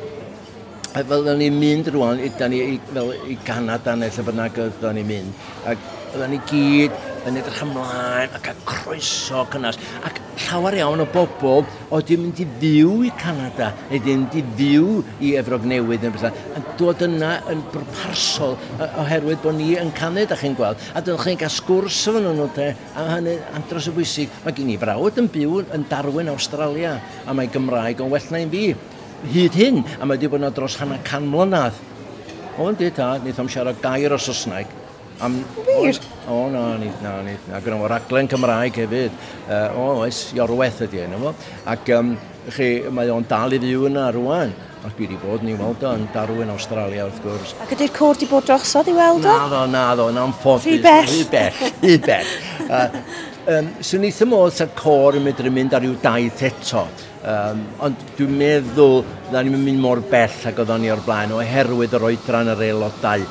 fel 0.94 1.17
ydyn 1.25 1.41
ni'n 1.43 1.58
mynd 1.58 1.91
rwan, 1.94 2.23
ydyn 2.23 2.55
ni 2.55 2.79
fel 2.91 3.12
i 3.32 3.38
Canada 3.46 3.96
neu 3.99 4.12
lle 4.14 4.26
bynnag 4.29 4.62
ydyn 4.69 5.00
ni'n 5.00 5.11
mynd. 5.11 5.45
Ac 5.73 5.90
ydyn 6.14 6.35
ni 6.35 6.40
gyd 6.50 7.02
yn 7.28 7.38
edrych 7.40 7.62
ymlaen 7.64 8.35
ac 8.37 8.49
a 8.50 8.54
croeso 8.69 9.45
cynnas. 9.52 9.78
Ac 10.04 10.21
llawer 10.45 10.76
iawn 10.78 11.02
o 11.02 11.07
bobl 11.14 11.64
oedd 11.95 12.12
yn 12.14 12.25
mynd 12.25 12.43
i 12.43 12.47
fyw 12.61 12.95
i 13.09 13.12
Canada, 13.21 13.71
neu 13.88 13.97
wedi 13.97 14.16
mynd 14.19 14.37
i 14.38 14.45
fyw 14.59 14.90
i 15.25 15.33
Efrog 15.40 15.66
Newydd 15.69 16.04
neu 16.04 16.14
bethau, 16.14 16.43
yn 16.59 16.66
dod 16.81 17.04
yna 17.07 17.33
yn 17.52 17.62
brparsol 17.73 18.59
oherwydd 18.88 19.43
bod 19.45 19.59
ni 19.59 19.73
yn 19.81 19.93
canu, 19.97 20.26
da 20.28 20.38
chi'n 20.40 20.57
gweld. 20.59 20.83
A 20.95 21.02
dyn 21.04 21.21
chi'n 21.23 21.40
cael 21.40 21.54
sgwrs 21.54 22.02
efo 22.11 22.23
nhw, 22.25 22.49
te, 22.57 22.71
a 22.95 23.07
hynny 23.14 23.38
andros 23.57 23.88
y 23.90 23.97
bwysig. 23.97 24.37
Mae 24.45 24.57
gen 24.57 24.75
i 24.75 24.78
frawd 24.81 25.23
yn 25.23 25.31
byw 25.33 25.62
yn 25.76 25.88
Darwin, 25.90 26.33
Australia, 26.35 26.99
a 27.25 27.37
mae 27.37 27.50
Gymraeg 27.52 28.04
yn 28.04 28.12
well 28.12 28.31
na'n 28.35 28.52
fi 28.52 28.69
hyd 29.33 29.57
hyn, 29.57 29.85
a 29.99 30.04
mae 30.04 30.19
wedi 30.19 30.28
bod 30.28 30.43
yna 30.43 30.52
dros 30.54 30.76
hanner 30.81 31.00
can 31.07 31.28
mlynedd. 31.31 31.76
Ond 32.61 32.78
di 32.78 32.90
ta, 32.95 33.14
wnaethom 33.19 33.49
siarad 33.50 33.81
gair 33.83 34.12
o 34.14 34.19
Saesneg, 34.21 34.69
Am, 35.21 35.44
Wir? 35.66 35.99
O, 36.28 36.33
o, 36.33 36.50
na, 36.50 36.76
ni, 36.76 36.90
na, 37.02 37.23
ni. 37.23 37.37
A 37.52 37.61
gyda 37.62 37.78
fo 37.78 37.88
raglen 37.90 38.28
Cymraeg 38.30 38.78
hefyd. 38.83 39.18
Uh, 39.47 39.78
o, 39.78 39.88
oes, 40.02 40.26
Iorweth 40.35 40.83
ydi 40.88 41.04
enw 41.04 41.21
fo. 41.23 41.35
Ac 41.71 41.90
um, 41.94 42.14
chi, 42.54 42.71
mae 42.94 43.12
o'n 43.14 43.26
dal 43.30 43.54
i 43.54 43.61
fyw 43.62 43.87
yna 43.90 44.09
rwan. 44.16 44.54
Ac 44.85 44.97
dwi 44.99 45.06
wedi 45.06 45.21
bod 45.23 45.44
ni 45.47 45.54
weld 45.56 45.85
o 45.87 45.92
yn 45.97 46.09
Darwin, 46.12 46.50
Australia, 46.52 47.06
wrth 47.06 47.23
gwrs. 47.25 47.54
Ac 47.64 47.76
ydy'r 47.76 47.94
cwr 47.94 48.16
wedi 48.16 48.28
bod 48.28 48.49
drosodd 48.50 48.90
i 48.90 48.97
weld 48.97 49.25
o? 49.25 49.37
Na 49.37 49.47
ddo, 49.52 49.62
na 49.73 49.85
ddo, 49.97 50.11
na'n 50.16 50.35
ffodus. 50.40 50.66
Rhy 50.66 50.80
bell. 50.83 51.09
Rhy 51.09 51.23
bell, 51.30 51.62
rhy 51.85 51.97
bell. 52.04 52.35
uh, 52.66 52.88
um, 53.54 53.71
swn 53.85 54.09
i 54.09 54.12
ddim 54.12 54.37
oedd 54.37 54.59
sa'r 54.59 54.75
cor 54.76 55.16
yn 55.21 55.25
medru 55.25 55.52
mynd 55.54 55.78
ar 55.78 55.87
ryw 55.87 55.94
daith 56.02 56.42
eto. 56.50 56.85
Um, 57.25 57.62
ond 57.87 58.02
dwi'n 58.18 58.35
meddwl 58.37 58.99
dda 59.30 59.40
ni'n 59.47 59.56
mynd 59.62 59.80
mor 59.80 60.02
bell 60.11 60.42
ac 60.50 60.59
oedden 60.61 60.85
ni 60.85 60.92
o'r 60.92 61.00
blaen 61.06 61.33
oherwydd 61.33 61.97
yr 61.97 62.11
oedran 62.11 62.52
yr 62.52 62.66
aelodau 62.66 63.25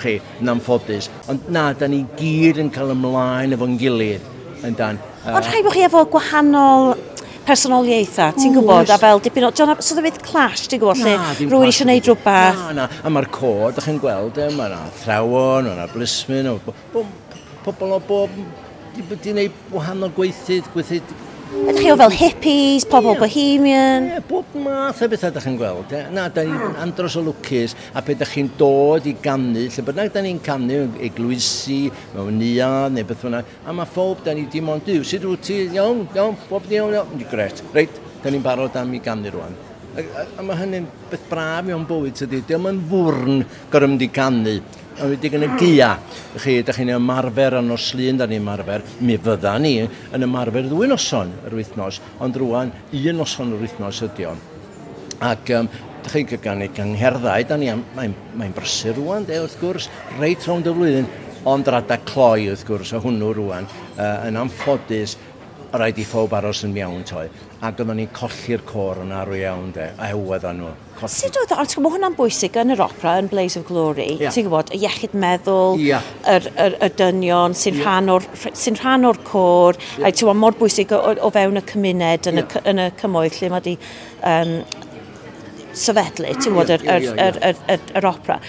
chi 0.00 0.16
yn 0.40 0.52
amffodus. 0.54 1.10
Ond 1.30 1.48
na, 1.52 1.70
da 1.76 1.88
ni 1.90 2.02
gyd 2.18 2.60
yn 2.62 2.72
cael 2.74 2.94
ymlaen 2.94 3.56
efo'n 3.56 3.78
gilydd 3.80 4.26
yn 4.66 4.76
dan. 4.78 5.00
Uh, 5.24 5.36
Ond 5.38 5.48
rhaid 5.48 5.66
bod 5.66 5.76
chi 5.76 5.86
efo 5.86 6.04
gwahanol 6.12 6.92
personoliaethau, 7.46 8.34
ti'n 8.36 8.54
gwybod, 8.54 8.92
a 8.92 8.98
fel 9.00 9.22
dipyn 9.24 9.48
o... 9.48 9.50
John, 9.56 9.72
so 9.82 9.96
ddim 9.96 10.06
beth 10.06 10.20
clash, 10.24 10.66
ti'n 10.70 10.82
gwybod, 10.82 11.00
lle 11.02 11.16
rhywun 11.40 11.66
eisiau 11.66 11.86
gwneud 11.86 12.10
rhywbeth. 12.10 12.60
Na, 12.60 12.74
na, 12.76 12.88
a 13.02 13.12
mae'r 13.12 13.28
cod, 13.34 13.74
da 13.76 13.84
chi'n 13.84 13.98
gweld, 14.02 14.38
eh, 14.38 14.52
mae'na 14.54 14.82
thrawon, 15.00 15.70
mae'na 15.70 15.88
blismin, 15.94 16.52
pobl 17.64 17.96
o 17.96 18.02
bob... 18.10 18.36
Di 18.90 19.32
wneud 19.32 19.58
wahanol 19.72 20.10
gweithydd, 20.12 20.66
gweithydd 20.74 21.12
Ydych 21.50 21.80
chi 21.82 21.88
o 21.90 21.96
fel 21.98 22.12
hippies, 22.14 22.84
pobl 22.86 23.10
yeah. 23.10 23.18
bohemian? 23.18 24.04
Ie, 24.06 24.10
yeah, 24.12 24.26
bob 24.28 24.52
math 24.54 25.00
o 25.02 25.06
bethau 25.10 25.32
ydych 25.32 25.48
chi'n 25.48 25.56
gweld. 25.58 25.94
Eh? 25.98 26.04
Na, 26.14 26.28
da 26.30 26.44
ni'n 26.46 26.54
hmm. 26.54 26.76
andros 26.78 27.16
o 27.18 27.24
lwcus 27.26 27.74
a 27.90 28.02
pe 28.06 28.14
ydych 28.14 28.36
chi'n 28.36 28.52
dod 28.60 29.08
i 29.10 29.16
gannu, 29.24 29.64
lle 29.66 29.84
bynnag 29.88 30.12
da 30.14 30.22
ni'n 30.22 30.38
cannu 30.46 30.78
eglwysi, 31.08 31.80
mewn 32.12 32.38
nia, 32.38 32.68
neu 32.94 33.08
beth 33.08 33.24
bynnag, 33.26 33.50
a 33.66 33.74
mae 33.74 33.90
phob 33.96 34.22
da 34.22 34.36
ni 34.38 34.46
dim 34.52 34.70
ond 34.70 34.86
diw, 34.86 35.02
sut 35.02 35.26
wyt 35.26 35.42
ti, 35.48 35.56
iawn, 35.74 36.04
iawn, 36.14 36.38
bob 36.52 36.70
ni 36.70 36.78
iawn, 36.78 36.94
iawn, 36.94 37.26
gret, 37.32 37.64
reit, 37.74 37.98
da 38.22 38.30
ni'n 38.30 38.46
barod 38.46 38.78
am 38.78 38.94
i 38.94 39.02
gannu 39.02 39.34
rwan. 39.34 39.58
A, 39.90 40.06
a, 40.06 40.26
a 40.38 40.46
mae 40.46 40.60
hynny'n 40.60 40.86
beth 41.10 41.26
braf 41.32 41.66
mewn 41.66 41.82
bywyd 41.90 42.14
tydi, 42.20 42.44
diolch 42.46 42.70
yn 42.70 42.78
fwrn 42.92 43.42
gorym 43.74 43.98
di 43.98 44.06
gannu 44.06 44.60
a 45.00 45.06
wedi 45.08 45.28
digon 45.28 45.44
y 45.44 45.48
gia. 45.58 45.94
Chi, 46.36 46.60
da 46.64 46.74
chi'n 46.76 46.92
ymarfer 46.92 47.56
yn 47.60 47.72
os 47.72 47.90
lun, 47.96 48.18
da 48.20 48.26
ni'n 48.28 48.42
ymarfer. 48.42 48.84
Mi 49.06 49.16
fydda 49.20 49.54
ni 49.62 49.74
yn 49.80 50.26
ymarfer 50.26 50.68
ddwy 50.68 50.90
noson 50.90 51.32
yr 51.48 51.56
wythnos, 51.56 52.00
ond 52.20 52.36
rwan 52.40 52.72
un 52.92 53.20
noson 53.20 53.54
yr 53.56 53.64
wythnos 53.64 54.02
ydy 54.06 54.28
o. 54.28 54.34
Ac 55.24 55.52
um, 55.56 55.70
da 56.04 56.12
chi'n 56.12 56.28
gygannu 56.34 56.68
gyngherddau, 56.76 57.48
da 57.48 57.58
ni, 57.60 57.72
mae'n 57.96 58.14
mae 58.36 58.52
brysur 58.56 58.98
rwan, 59.00 59.26
de, 59.28 59.40
wrth 59.40 59.56
gwrs, 59.62 59.88
reit 60.18 60.44
rhwng 60.44 60.68
y 60.68 60.76
flwyddyn, 60.76 61.10
ond 61.48 61.72
rada 61.72 61.96
cloi 62.04 62.50
wrth 62.52 62.66
gwrs 62.68 62.92
o 62.96 63.00
hwnnw 63.04 63.32
rwan, 63.40 63.68
uh, 63.96 64.26
yn 64.28 64.36
amffodus, 64.40 65.16
rhaid 65.72 65.98
i 66.00 66.04
phob 66.06 66.34
aros 66.36 66.64
yn 66.66 66.74
iawn 66.78 67.02
toi. 67.06 67.26
Ac 67.60 67.80
oedden 67.82 67.98
ni'n 68.00 68.10
colli'r 68.16 68.62
cor 68.66 69.02
yn 69.02 69.12
arw 69.14 69.36
iawn 69.36 69.70
de, 69.76 69.90
a 70.00 70.08
hewodd 70.10 70.46
â 70.48 70.52
nhw. 70.56 70.70
Colli... 70.98 71.12
Sut 71.12 71.38
oedd, 71.40 71.54
ond 71.54 71.74
mae 71.84 71.94
hwnna'n 71.94 72.16
bwysig 72.18 72.56
yn 72.60 72.74
yr 72.74 72.82
opera, 72.84 73.14
yn 73.20 73.30
Blaze 73.30 73.60
of 73.60 73.66
Glory, 73.68 74.08
yeah. 74.16 74.32
ti'n 74.34 74.48
gwybod, 74.48 74.72
y 74.74 74.80
iechyd 74.82 75.16
meddwl, 75.20 75.80
yeah. 75.84 76.04
yr, 76.28 76.48
yr, 76.66 76.76
y 76.84 76.90
dynion 76.98 77.56
sy'n 77.56 77.78
yeah. 77.78 77.86
rhan 77.86 78.12
o'r 78.16 78.28
sy 78.50 78.74
rhan 78.76 79.08
o'r 79.08 79.20
cor, 79.28 79.78
yeah. 79.98 80.08
a 80.08 80.12
ti'n 80.12 80.26
gwybod, 80.26 80.42
mor 80.42 80.58
bwysig 80.60 80.94
o, 80.96 81.00
o, 81.14 81.32
fewn 81.36 81.60
y 81.60 81.64
cymuned, 81.72 82.30
yn, 82.32 82.42
yeah. 82.42 82.60
y, 82.60 82.64
yn 82.72 82.84
y 82.84 82.90
cymoedd 83.00 83.40
lle 83.40 83.52
mae 83.54 83.66
di 83.68 83.76
um, 84.32 84.56
sefydlu, 85.76 86.32
ti'n 86.36 86.54
gwybod, 86.54 86.72
yr, 86.76 86.86
yr, 86.96 87.06
yr, 87.10 87.38
yr, 87.50 87.60
yr, 87.74 87.84
yr 88.00 88.08
opera. 88.10 88.40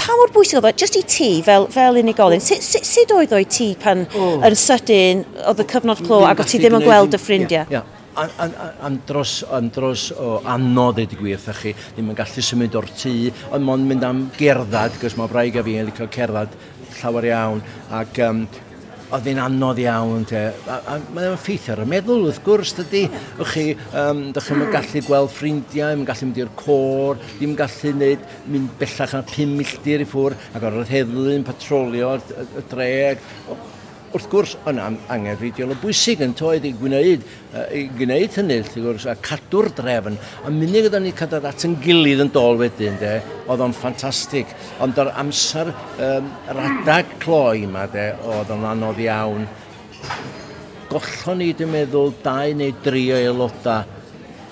Pa 0.00 0.18
mor 0.18 0.32
bwysig 0.34 0.60
oedd 0.60 0.70
o, 0.70 0.74
just 0.84 0.98
i 1.00 1.04
ti, 1.08 1.30
fel, 1.46 1.68
fel 1.74 2.00
unigolyn, 2.00 2.42
sut, 2.44 2.62
sut, 2.62 3.12
oedd 3.14 3.34
o'i 3.36 3.48
ti 3.50 3.72
pan 3.80 4.06
oh. 4.14 4.38
yn 4.46 4.56
sydyn 4.58 5.24
oedd 5.44 5.64
y 5.64 5.68
cyfnod 5.74 6.04
clo 6.06 6.22
ac 6.28 6.44
o 6.44 6.48
ti 6.48 6.62
ddim 6.62 6.78
yn 6.80 6.86
gweld 6.86 7.16
y 7.16 7.20
ffrindiau? 7.20 7.66
Yeah, 7.68 7.82
yeah 7.82 7.92
Andros, 8.14 9.42
andros 9.50 10.12
o 10.14 10.36
anodd 10.46 11.00
i 11.02 11.06
gwirth 11.10 11.48
chi, 11.58 11.72
ddim 11.96 12.12
yn 12.12 12.18
gallu 12.18 12.44
symud 12.46 12.76
o'r 12.78 12.86
tŷ, 12.94 13.14
ond 13.56 13.66
mae'n 13.66 13.88
mynd 13.88 14.06
am 14.06 14.20
gerddad, 14.38 14.94
gos 15.02 15.16
mae 15.18 15.30
braig 15.32 15.58
a 15.58 15.64
fi 15.66 15.74
yn 15.80 15.88
licio 15.88 16.06
cerddad 16.14 16.54
llawer 17.00 17.26
iawn, 17.32 17.64
ac 17.98 18.20
um, 18.28 18.44
oedd 19.14 19.28
hi'n 19.28 19.40
anodd 19.42 19.80
iawn. 19.82 20.24
Te. 20.28 20.42
A, 20.70 20.78
a, 20.94 20.96
mae'n 21.14 21.36
ffeithio 21.40 21.74
ar 21.74 21.84
y 21.84 21.88
meddwl, 21.90 22.26
wrth 22.28 22.40
gwrs, 22.46 22.74
dydy. 22.78 23.04
Ych 23.42 23.52
chi, 23.54 23.66
um, 24.00 24.24
dych 24.34 24.48
chi'n 24.48 24.64
gallu 24.74 25.04
gweld 25.08 25.34
ffrindiau, 25.34 25.92
mae'n 25.94 26.08
gallu 26.08 26.30
mynd 26.30 26.42
i'r 26.42 26.54
cor, 26.58 27.20
ddim 27.36 27.54
gallu 27.58 27.94
neud, 28.00 28.26
mynd 28.50 28.74
bellach 28.80 29.14
na 29.16 29.22
5 29.34 29.54
milltir 29.60 30.04
i 30.04 30.08
ffwr, 30.08 30.38
ac 30.54 30.66
o'r 30.70 30.82
heddlu'n 30.90 31.46
patrolio 31.46 32.16
y, 32.18 32.48
y 32.62 32.66
dreg. 32.72 33.30
Wrth 34.14 34.28
gwrs, 34.30 34.52
yna 34.70 34.92
angen 35.10 35.38
reidiol 35.40 35.72
o 35.74 35.76
bwysig 35.82 36.20
yn 36.22 36.36
toedd 36.38 36.66
i 36.68 36.70
gwneud, 36.78 37.24
uh, 37.50 37.64
i 37.74 37.88
gwneud 37.98 38.36
hynny, 38.38 38.60
wrth 38.62 38.76
gwrs, 38.78 39.06
a 39.10 39.16
cadw'r 39.18 39.72
drefn. 39.74 40.18
A 40.46 40.52
munud 40.54 40.86
ydyn 40.86 41.02
ni 41.08 41.10
cadw'r 41.18 41.48
at 41.50 41.64
yn 41.66 41.74
gilydd 41.82 42.22
yn 42.22 42.30
dol 42.34 42.60
wedyn, 42.60 42.94
de, 43.00 43.16
oedd 43.50 43.64
o'n 43.66 43.74
ffantastig. 43.74 44.54
Ond 44.84 45.00
o'r 45.02 45.10
amser, 45.18 45.72
um, 45.98 46.30
radag 46.60 47.10
cloi 47.24 47.64
yma, 47.66 47.88
de, 47.90 48.12
oedd 48.36 48.54
o'n 48.54 48.68
anodd 48.70 49.02
iawn. 49.02 49.48
Gollon 50.92 51.42
ni, 51.42 51.50
dwi'n 51.58 51.74
meddwl, 51.74 52.14
dau 52.22 52.54
neu 52.54 52.78
dri 52.86 53.08
o 53.10 53.18
aelodau 53.18 53.93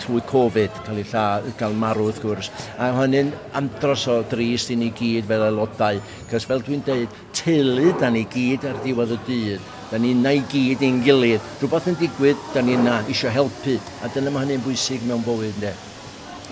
trwy 0.03 0.23
Covid, 0.29 0.81
cael 0.87 1.01
ei 1.01 1.07
lla, 1.09 1.27
cael 1.59 1.77
marw 1.79 2.09
wrth 2.09 2.21
gwrs. 2.23 2.51
A 2.79 2.91
hynny'n 2.97 3.33
andros 3.59 4.07
o 4.11 4.19
drist 4.31 4.73
i 4.75 4.79
ni 4.79 4.91
gyd 4.99 5.29
fel 5.31 5.47
aelodau, 5.47 6.01
cos 6.31 6.47
fel 6.49 6.65
dwi'n 6.67 6.83
dweud, 6.87 7.21
teulu 7.37 7.93
da 8.01 8.11
ni 8.13 8.25
gyd 8.33 8.67
ar 8.69 8.81
diwedd 8.85 9.15
y 9.17 9.21
dydd. 9.29 9.71
Da 9.93 10.01
ni 10.01 10.15
na 10.17 10.33
i 10.33 10.41
gyd 10.49 10.83
i'n 10.87 11.03
gilydd. 11.05 11.45
Rhywbeth 11.61 11.91
yn 11.93 11.99
digwydd, 12.01 12.41
da 12.55 12.63
ni 12.65 12.79
na 12.81 13.03
eisiau 13.05 13.33
helpu. 13.35 13.77
A 14.03 14.11
dyna 14.15 14.33
mae 14.33 14.47
hynny'n 14.47 14.65
bwysig 14.65 15.05
mewn 15.09 15.25
bywyd, 15.27 15.59
ne? 15.63 15.75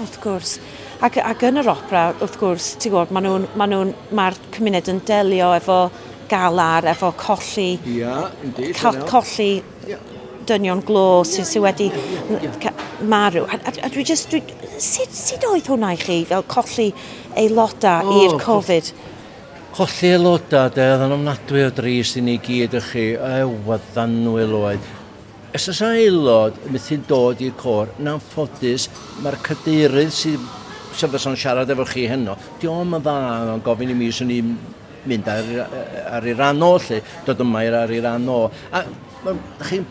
Wrth 0.01 0.21
gwrs. 0.23 0.59
Ac, 1.01 1.17
ac 1.25 1.47
yn 1.49 1.63
yr 1.63 1.73
opera, 1.73 2.11
wrth 2.21 2.37
gwrs, 2.41 2.75
ti'n 2.77 2.93
gwybod, 2.93 3.15
mae'r 3.17 3.27
nhw, 3.27 3.51
ma 3.57 3.69
nhw, 3.71 3.83
ma 4.17 4.29
cymuned 4.53 4.93
yn 4.93 5.01
delio 5.09 5.55
efo 5.57 5.81
galar, 6.31 6.87
efo 6.93 7.11
colli, 7.19 7.73
yeah, 7.89 8.29
indeed, 8.45 8.77
colli 9.09 9.53
yeah 9.89 10.20
dynion 10.51 10.83
glo 10.87 11.23
sydd 11.29 11.49
sy 11.49 11.63
wedi 11.63 11.89
marw. 13.09 13.47
A, 13.47 13.57
a, 13.57 13.75
a 13.87 13.93
dwi 13.93 14.05
just, 14.07 14.31
dwi, 14.33 14.43
sut, 14.79 15.15
sut 15.15 15.47
oedd 15.49 15.71
hwnna 15.71 15.95
i 15.95 16.01
chi 16.01 16.21
fel 16.29 16.45
colli 16.51 16.91
aelodau 17.39 18.11
oh, 18.11 18.21
i'r 18.25 18.39
Covid? 18.43 18.93
Colli 19.77 20.15
aelodau, 20.15 20.71
de, 20.75 20.87
oedd 20.95 21.05
yn 21.07 21.17
ofnadwy 21.19 21.67
o 21.67 21.75
dris 21.75 22.17
i 22.19 22.25
ni 22.27 22.39
gyd 22.45 22.79
ych 22.81 22.95
chi. 22.95 23.05
Ewa, 23.17 23.81
ddanwyl 23.91 24.57
oedd. 24.61 24.89
Os 25.57 25.67
oes 25.73 25.81
aelod 25.83 26.59
methu 26.71 27.01
dod 27.09 27.41
i'r 27.43 27.55
cor, 27.59 27.91
na'n 27.99 28.21
ffodus, 28.23 28.87
mae'r 29.25 29.39
cadeirydd 29.47 30.13
sydd 30.15 30.45
sydd 30.95 31.15
fysa'n 31.15 31.39
siarad 31.39 31.71
efo 31.71 31.87
chi 31.89 32.07
heno, 32.11 32.37
diolch 32.61 32.83
yn 32.87 33.03
dda 33.03 33.17
yn 33.55 33.65
gofyn 33.65 33.93
i 33.93 33.97
mi 33.97 34.11
sy'n 34.15 34.31
ni'n 34.31 34.53
mynd 35.11 35.31
ar, 35.33 35.51
ar 36.19 36.27
ei 36.29 36.35
ran 36.37 36.63
o, 36.67 36.75
lle, 36.83 37.01
dod 37.27 37.41
yma 37.45 37.63
ar 37.83 37.95
ei 37.95 38.03
ran 38.05 38.27
o. 38.29 38.41
A 38.75 38.83
chi'n 39.69 39.87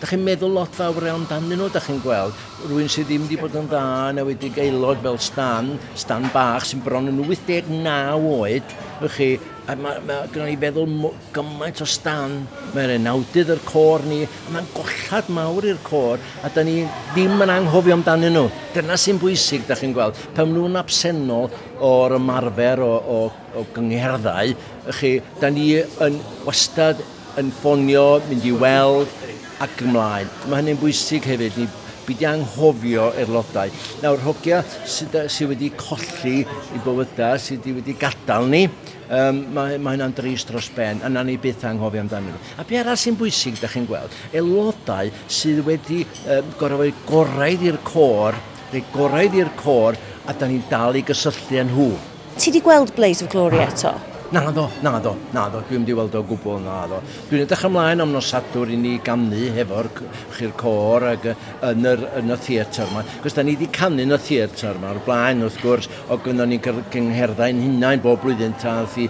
Da 0.00 0.08
chi'n 0.10 0.24
meddwl 0.26 0.50
lot 0.56 0.74
fawr 0.74 1.06
iawn 1.06 1.24
dan 1.30 1.46
nhw, 1.46 1.68
da 1.70 1.80
chi'n 1.82 2.00
gweld. 2.02 2.34
Rwy'n 2.66 2.90
sydd 2.90 3.06
ddim 3.06 3.28
wedi 3.28 3.38
bod 3.38 3.54
yn 3.60 3.68
dda, 3.70 3.84
na 4.16 4.24
wedi 4.26 4.50
gaelod 4.52 5.02
fel 5.04 5.20
Stan, 5.22 5.70
Stan 5.94 6.26
Bach, 6.34 6.66
sy'n 6.66 6.82
bron 6.82 7.12
yn 7.12 7.20
89 7.22 8.26
oed, 8.34 8.74
ych 9.06 9.14
chi, 9.14 9.28
a 9.70 9.76
mae 9.78 10.02
ma, 10.04 10.18
gyda 10.28 10.48
ni 10.48 10.56
feddwl 10.60 10.90
gymaint 11.32 11.80
o 11.80 11.86
stan, 11.88 12.34
mae'r 12.74 12.96
enawdydd 12.98 13.54
yr 13.54 13.62
cor 13.64 14.02
ni, 14.04 14.20
a 14.26 14.52
mae'n 14.52 14.68
gollad 14.74 15.30
mawr 15.32 15.70
i'r 15.70 15.80
cor, 15.86 16.20
a 16.44 16.50
da 16.52 16.66
ni 16.66 16.82
ddim 17.14 17.40
yn 17.46 17.54
anghofio 17.54 17.96
amdanyn 17.96 18.34
nhw. 18.36 18.50
Dyna 18.74 18.98
sy'n 19.00 19.22
bwysig, 19.22 19.64
da 19.68 19.78
chi'n 19.78 19.94
gweld. 19.96 20.18
Pam 20.36 20.52
nhw'n 20.52 20.82
absennol 20.82 21.48
o'r 21.86 22.18
ymarfer 22.18 22.82
o, 22.84 22.92
o, 22.98 23.18
o 23.54 23.66
gyngherddau, 23.76 24.56
chi, 24.98 25.16
da 25.40 25.54
ni 25.54 25.70
yn 25.80 26.20
wastad 26.44 27.00
yn 27.40 27.48
ffonio, 27.54 28.20
mynd 28.28 28.44
i 28.46 28.52
weld, 28.54 29.22
ac 29.62 29.82
ymlaen. 29.84 30.30
Mae 30.48 30.62
hynny'n 30.62 30.80
bwysig 30.80 31.26
hefyd, 31.28 31.58
ni 31.60 31.68
byd 32.04 32.22
i 32.24 32.28
anghofio 32.28 33.08
aelodau. 33.16 33.72
Nawr, 34.02 34.20
hogia 34.24 34.60
sydd 34.88 35.16
sy 35.32 35.48
wedi 35.48 35.70
colli 35.78 36.42
i 36.44 36.82
bywydau, 36.84 37.40
sydd 37.40 37.68
wedi 37.72 37.96
gadael 38.00 38.48
ni, 38.52 38.64
um, 39.08 39.40
mae, 39.56 39.78
mae 39.78 39.96
hynna'n 39.96 40.16
dris 40.16 40.44
dros 40.48 40.70
ben, 40.76 41.00
a 41.04 41.10
na 41.12 41.24
ni 41.24 41.36
byth 41.40 41.64
anghofio 41.68 42.04
amdano 42.04 42.32
nhw. 42.32 42.42
A 42.60 42.66
be 42.68 42.80
arall 42.80 43.00
sy'n 43.00 43.18
bwysig, 43.20 43.60
da 43.62 43.70
chi'n 43.72 43.88
gweld, 43.88 44.16
aelodau 44.32 45.12
sydd 45.28 45.64
wedi 45.68 46.02
um, 46.28 46.56
gorau 46.60 46.90
gorau 47.08 47.68
i'r 47.70 47.80
cor, 47.86 48.40
neu 48.72 48.84
gorau 48.94 49.38
i'r 49.40 49.52
cor, 49.60 50.00
a 50.28 50.36
da 50.36 50.48
ni'n 50.48 50.64
dal 50.70 50.96
i 50.98 51.04
gysylltu 51.06 51.60
yn 51.62 51.72
nhw. 51.72 51.92
Ti 52.34 52.50
wedi 52.50 52.64
gweld 52.64 52.96
Blaze 52.96 53.24
of 53.24 53.32
Glory 53.32 53.62
eto? 53.64 53.94
Na 54.34 54.50
do, 54.50 54.68
na 54.82 54.98
do, 54.98 55.12
na 55.30 55.44
do, 55.46 55.60
dwi'n 55.62 55.84
mynd 55.84 55.90
i 55.92 55.94
weld 55.94 56.14
o 56.18 56.22
gwbl 56.26 56.56
na 56.64 56.80
do. 56.90 56.96
Dwi'n 57.28 57.44
edrych 57.44 57.60
ymlaen 57.68 58.02
am 58.02 58.10
nosadwr 58.10 58.72
i 58.74 58.78
ni 58.80 58.96
gannu 59.06 59.52
hefo'r 59.54 59.88
chi'r 60.34 60.54
cor 60.58 61.06
ag 61.12 61.28
yn, 61.30 61.86
yr, 61.86 62.02
yn 62.18 62.34
y 62.34 62.38
theatr 62.42 62.88
yma. 62.88 63.04
Cos 63.22 63.36
da 63.36 63.44
ni 63.46 63.54
wedi 63.54 63.68
canu 63.76 64.02
yn 64.02 64.16
y 64.16 64.18
theatr 64.24 64.72
yma, 64.72 64.90
o'r 64.90 65.04
blaen 65.06 65.46
wrth 65.46 65.60
gwrs, 65.62 65.86
o 66.10 66.18
gynnon 66.24 66.50
ni'n 66.50 66.64
gyngherddau'n 66.96 67.62
hunain 67.62 68.02
bob 68.02 68.24
blwyddyn 68.24 68.58
ta 68.58 68.80
i 68.98 69.06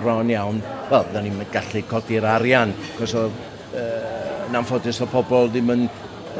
bron 0.00 0.34
iawn, 0.34 0.58
wel, 0.90 1.06
da 1.14 1.22
ni'n 1.22 1.38
gallu 1.54 1.86
codi'r 1.94 2.26
arian, 2.34 2.74
cos 2.98 3.14
o... 3.20 3.28
uh, 3.30 4.24
yn 4.48 4.58
anffodus 4.58 5.00
o 5.04 5.06
pobl 5.08 5.48
ddim 5.52 5.70
yn 5.72 5.86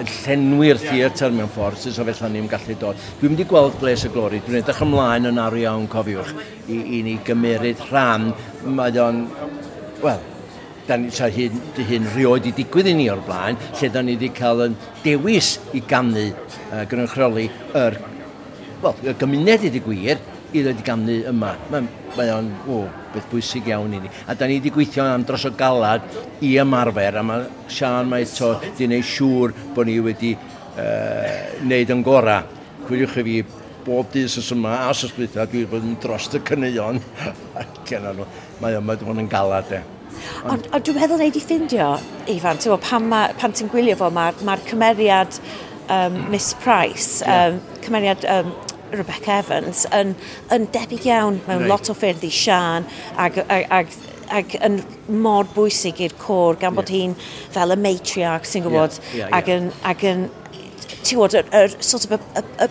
llenwi'r 0.02 0.80
theatr 0.82 1.32
mewn 1.34 1.50
ffordd, 1.54 1.78
sy'n 1.80 1.94
so 1.94 2.04
felly 2.08 2.30
ni'n 2.34 2.50
gallu 2.50 2.76
dod. 2.80 3.00
Dwi'n 3.20 3.34
mynd 3.34 3.42
i 3.44 3.48
gweld 3.48 3.78
Bles 3.80 4.04
y 4.08 4.10
Glori, 4.14 4.40
dwi'n 4.44 4.60
edrych 4.60 4.82
ymlaen 4.84 5.30
yn 5.30 5.40
ar 5.42 5.56
iawn 5.58 5.86
cofiwch 5.90 6.32
i, 6.66 6.78
i 6.98 7.02
ni 7.06 7.18
gymeryd 7.26 7.82
rhan. 7.90 8.30
Mae 8.74 8.98
o'n, 9.04 9.24
wel, 10.02 10.22
da 10.88 10.98
ni 11.00 11.12
sa 11.14 11.30
hyn, 11.32 11.60
di 11.76 11.86
hyn 11.88 12.10
rioed 12.16 12.50
i 12.50 12.54
digwydd 12.56 12.90
i 12.90 12.96
ni 12.98 13.08
o'r 13.12 13.22
blaen, 13.24 13.60
lle 13.78 13.90
da 13.92 14.02
ni 14.02 14.18
wedi 14.18 14.32
cael 14.36 14.66
yn 14.66 14.76
dewis 15.04 15.54
i 15.72 15.82
gannu 15.88 16.26
uh, 16.30 16.84
gynrychioli 16.90 17.48
yr, 17.80 17.98
well, 18.82 18.98
y 19.00 19.14
gymuned 19.20 19.68
i 19.68 19.72
di 19.72 19.82
gwir, 19.84 20.20
i 20.54 20.62
ddod 20.62 20.80
i 20.80 20.86
gamnu 20.86 21.16
yma. 21.30 21.50
Mae, 21.72 21.86
mae 22.14 22.30
o'n 22.34 22.50
o, 22.70 22.84
beth 23.14 23.26
bwysig 23.32 23.68
iawn 23.72 23.96
i 23.96 24.00
ni. 24.04 24.10
A 24.30 24.36
da 24.38 24.46
ni 24.46 24.60
wedi 24.60 24.72
gweithio 24.74 25.06
am 25.06 25.24
dros 25.26 25.46
o 25.48 25.52
galad 25.58 26.06
i 26.46 26.54
ymarfer, 26.62 27.18
a 27.18 27.24
mae 27.26 27.48
Sian 27.70 28.10
mae 28.10 28.26
eto 28.26 28.52
wedi 28.62 28.86
gwneud 28.86 29.08
siŵr 29.10 29.54
bod 29.74 29.90
ni 29.90 29.98
wedi 30.04 30.34
uh, 30.36 31.58
wneud 31.64 31.94
yn 31.94 32.04
gorau. 32.06 32.60
Cwyliwch 32.84 33.16
chi 33.16 33.26
fi 33.26 33.36
bob 33.84 34.12
dydd 34.12 34.30
sy'n 34.30 34.58
yma 34.58 34.76
a 34.84 34.92
os 34.92 35.02
sy'n 35.02 35.16
dwi 35.16 35.28
wedi 35.34 35.64
bod 35.72 35.88
yn 35.88 35.98
dros 36.02 36.30
y 36.30 36.42
cyneuon. 36.50 37.02
mae 38.62 38.78
yma 38.78 38.98
bod 39.02 39.20
yn 39.24 39.30
galad 39.32 39.74
e. 39.74 39.82
Ond, 40.46 40.68
on, 40.70 40.82
dwi'n 40.84 41.00
meddwl 41.00 41.18
neud 41.20 41.36
i 41.36 41.42
ffindio, 41.42 41.88
Ifan, 42.30 42.60
ti'n 42.62 42.78
pan, 42.84 43.08
ma, 43.10 43.24
pan 43.40 43.52
ti'n 43.56 43.70
gwylio 43.72 43.96
fo, 43.98 44.10
mae'r 44.14 44.38
ma 44.46 44.54
cymeriad 44.68 45.40
um, 45.90 46.20
Miss 46.30 46.54
Price, 46.62 47.20
yeah. 47.24 47.50
um, 47.50 47.58
cymeriad 47.84 48.24
um, 48.30 48.52
Rebecca 48.92 49.38
Evans 49.40 49.84
yn, 49.94 50.14
yn 50.54 50.66
debyg 50.74 51.06
iawn 51.08 51.40
mewn 51.46 51.64
right. 51.64 51.70
lot 51.70 51.90
o 51.90 51.96
ffyrdd 51.96 52.26
i 52.26 52.32
Sian 52.34 52.88
ag, 53.16 53.40
ag, 53.48 53.70
ag 53.70 53.94
ag 54.32 54.54
yn 54.64 54.78
mor 55.20 55.48
bwysig 55.54 56.00
i'r 56.04 56.14
cwr 56.20 56.58
gan 56.60 56.76
bod 56.76 56.90
yeah. 56.90 57.10
hi'n 57.10 57.52
fel 57.54 57.74
y 57.74 57.76
matriarch 57.80 58.48
sy'n 58.48 58.64
gwybod 58.64 58.96
yeah, 58.96 59.04
yeah, 59.18 59.28
yeah. 59.28 59.36
ac 59.38 59.52
yn, 59.52 59.70
ag 59.84 60.08
yn 60.08 60.26
ti'n 61.04 61.36
yr, 61.40 61.52
yr 61.60 61.76
sort 61.84 62.08
of 62.08 62.16
y, 62.16 62.42
y, 62.64 62.68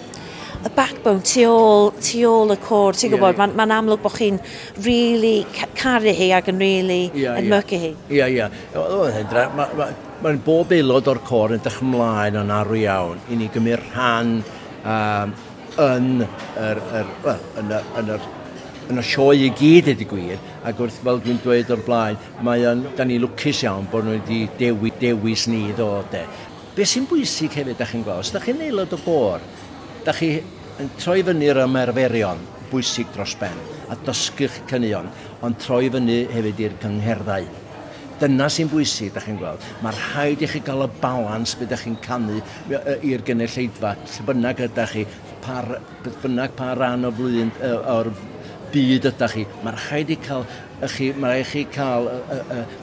y 0.63 0.71
backbone 0.73 1.21
tu 1.27 1.43
ôl, 1.49 1.91
tu 2.01 2.23
ôl 2.29 2.55
y 2.55 2.57
cwr 2.63 2.97
ti'n 2.97 3.13
gwybod 3.13 3.35
yeah, 3.35 3.45
yeah. 3.45 3.55
mae'n 3.59 3.73
ma, 3.73 3.79
amlwg 3.83 4.03
bod 4.03 4.17
chi'n 4.17 4.41
really 4.85 5.45
caru 5.79 6.13
hi 6.15 6.31
ac 6.37 6.49
yn 6.53 6.61
really 6.61 7.03
yeah, 7.13 7.39
enmygu 7.39 7.79
yeah. 7.79 7.85
hi 7.85 7.93
Ie, 7.93 8.19
yeah, 8.19 8.33
ie. 8.33 8.41
Yeah. 8.41 9.95
Mae'n 10.23 10.37
ma 10.39 10.45
bob 10.45 10.73
aelod 10.73 11.09
o'r 11.11 11.23
cwr 11.27 11.57
yn 11.57 11.65
dych 11.65 11.81
ymlaen 11.83 12.39
yn 12.41 12.53
arw 12.57 12.77
iawn 12.79 13.25
i 13.29 13.39
ni 13.39 13.49
gymryd 13.53 13.81
rhan 13.91 14.37
um, 14.83 15.33
yn 15.81 16.21
yr, 16.21 16.79
yr, 16.99 17.11
well, 17.23 17.43
yn, 17.57 17.71
yr, 17.73 17.85
yn, 17.99 18.09
yr, 18.13 18.25
yn 18.91 19.01
y 19.01 19.05
sioe 19.07 19.37
i 19.47 19.49
gyd 19.57 19.89
ydy 19.93 20.07
gwir, 20.09 20.41
ac 20.67 20.81
wrth 20.83 20.99
fel 21.05 21.21
dwi'n 21.23 21.39
dweud 21.43 21.71
o'r 21.73 21.83
blaen, 21.87 22.19
mae 22.45 22.65
yn, 22.69 22.83
da 22.97 23.07
ni 23.07 23.17
lwcus 23.21 23.63
iawn 23.65 23.87
bod 23.91 24.05
nhw 24.05 24.19
wedi 24.19 24.43
dewi, 24.59 24.93
dewis 25.01 25.47
ni 25.49 25.65
ddod 25.73 26.11
de. 26.13 26.23
Be 26.77 26.85
sy'n 26.89 27.07
bwysig 27.09 27.57
hefyd, 27.57 27.77
da 27.79 27.89
chi'n 27.89 28.05
gweld, 28.05 28.25
os 28.25 28.33
da 28.33 28.41
chi'n 28.43 28.61
aelod 28.67 28.93
o 28.93 29.01
bor, 29.05 29.41
da 30.05 30.13
chi 30.17 30.35
yn 30.81 30.93
troi 30.99 31.21
fyny'r 31.25 31.63
ymarferion 31.65 32.41
bwysig 32.71 33.09
dros 33.13 33.35
ben 33.41 33.57
a 33.93 33.97
dysgu'ch 34.05 34.63
cynnion, 34.69 35.09
ond 35.45 35.59
troi 35.61 35.89
fyny 35.93 36.23
hefyd 36.33 36.65
i'r 36.67 36.79
cyngherddau 36.81 37.51
dyna 38.23 38.47
sy'n 38.51 38.69
bwysig, 38.71 39.11
da 39.13 39.21
chi'n 39.23 39.37
gweld. 39.39 39.63
Mae'r 39.83 39.97
rhaid 39.99 40.43
i 40.45 40.47
chi 40.47 40.61
gael 40.63 40.85
y 40.85 40.89
balans 41.01 41.55
beth 41.59 41.71
da 41.71 41.79
chi'n 41.79 41.97
canu 42.03 42.39
i'r 42.69 43.23
gynulleidfa, 43.27 43.95
lle 43.99 44.25
bynnag 44.29 44.61
ydych 44.67 44.93
chi, 44.93 45.05
par, 45.43 45.67
beth 46.03 46.21
bynnag 46.23 46.55
pa 46.57 46.73
ran 46.79 47.07
o 47.07 47.11
flwyddyn 47.13 47.51
o'r 47.93 48.11
byd 48.73 49.07
ydych 49.11 49.35
chi. 49.35 49.43
Mae'r 49.63 49.79
rhaid 49.85 50.13
i 50.13 50.17
cael 50.23 50.45
ych 50.83 50.95
chi, 50.97 51.09
mae 51.19 51.31
rhaid 51.31 51.49
chi 51.51 51.63
cael, 51.71 52.09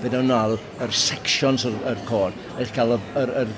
fe 0.01 0.13
dawn 0.13 0.31
nol, 0.31 0.57
yr 0.85 0.95
sections 0.97 1.67
o'r, 1.69 1.77
or 1.91 2.01
cor, 2.09 2.37
eich 2.63 2.73
cael 2.77 2.95
yr, 2.97 3.03
yr, 3.23 3.33
yr 3.43 3.51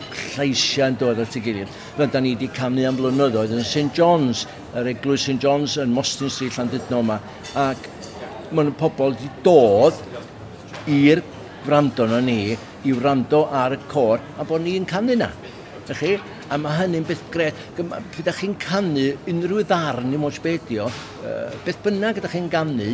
yn 0.86 0.98
dod 1.00 1.20
at 1.22 1.36
ei 1.36 1.44
gilydd. 1.44 1.76
Fel 1.98 2.10
da 2.14 2.22
ni 2.22 2.34
wedi 2.34 2.48
camnu 2.56 2.86
am 2.88 2.98
blynyddoedd 2.98 3.54
yn 3.58 3.66
St 3.66 3.92
John's, 3.98 4.46
yr 4.78 4.90
eglwys 4.94 5.28
St 5.28 5.38
John's 5.44 5.76
yn 5.82 5.92
Mostyn 5.94 6.32
Street 6.32 6.56
Llandudno 6.56 7.02
yma, 7.04 7.20
ac 7.66 7.88
mae'n 8.52 8.72
pobl 8.80 9.14
wedi 9.14 9.30
dod 9.44 10.00
i'r 10.90 11.22
wrando 11.66 12.08
na 12.10 12.20
ni 12.24 12.56
i 12.82 12.92
wrando 12.96 13.44
ar 13.54 13.76
y 13.76 13.82
cor 13.92 14.22
a 14.38 14.46
bod 14.48 14.64
ni'n 14.64 14.88
canu 14.88 15.14
na. 15.20 15.30
Ych 15.92 16.00
chi? 16.00 16.16
a 16.52 16.58
mae 16.60 16.76
hynny'n 16.82 17.06
beth 17.08 17.22
gret. 17.32 17.58
Pryd 17.78 18.22
ydych 18.22 18.40
chi'n 18.42 18.56
canu 18.60 19.08
unrhyw 19.30 19.64
ddarn 19.64 20.12
i 20.12 20.20
mwyn 20.20 20.34
sbedio, 20.36 20.88
beth 21.64 21.80
bynnag 21.84 22.20
ydych 22.20 22.34
chi'n 22.36 22.50
canu, 22.52 22.90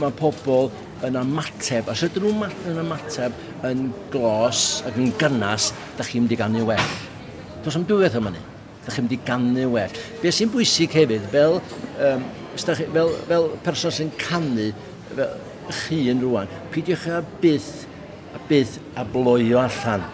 mae 0.00 0.14
pobl 0.18 0.70
yn 1.06 1.16
ymateb, 1.20 1.88
a 1.88 1.94
sydyn 1.96 2.26
nhw'n 2.26 2.54
yn 2.68 2.80
ymateb 2.82 3.36
yn 3.68 3.86
glos 4.12 4.80
ac 4.88 4.98
yn 5.00 5.12
gynnas, 5.20 5.70
da 5.96 6.06
chi'n 6.06 6.24
mynd 6.24 6.34
i 6.34 6.40
gannu 6.40 6.66
well. 6.68 6.96
Does 7.64 7.76
am 7.78 7.86
dwywaith 7.88 8.18
yma 8.20 8.34
ni. 8.34 8.42
Da 8.84 8.92
chi'n 8.94 9.06
mynd 9.06 9.16
i 9.16 9.20
gannu 9.28 9.66
well. 9.74 9.98
Be 10.20 10.32
sy'n 10.34 10.52
bwysig 10.52 10.96
hefyd, 10.96 11.26
fel, 11.32 11.60
um, 12.06 12.26
chi, 12.56 12.76
fel, 12.82 13.14
fel 13.30 13.50
person 13.64 13.94
sy'n 13.96 14.12
canu, 14.20 14.70
fel 15.14 15.36
chi 15.84 16.02
yn 16.10 16.22
rwan, 16.24 16.50
pidiwch 16.74 17.06
a 17.14 17.20
byth, 17.42 17.84
a 18.34 18.40
byth 18.50 18.78
a 18.98 19.06
bloio 19.06 19.60
allan 19.62 20.04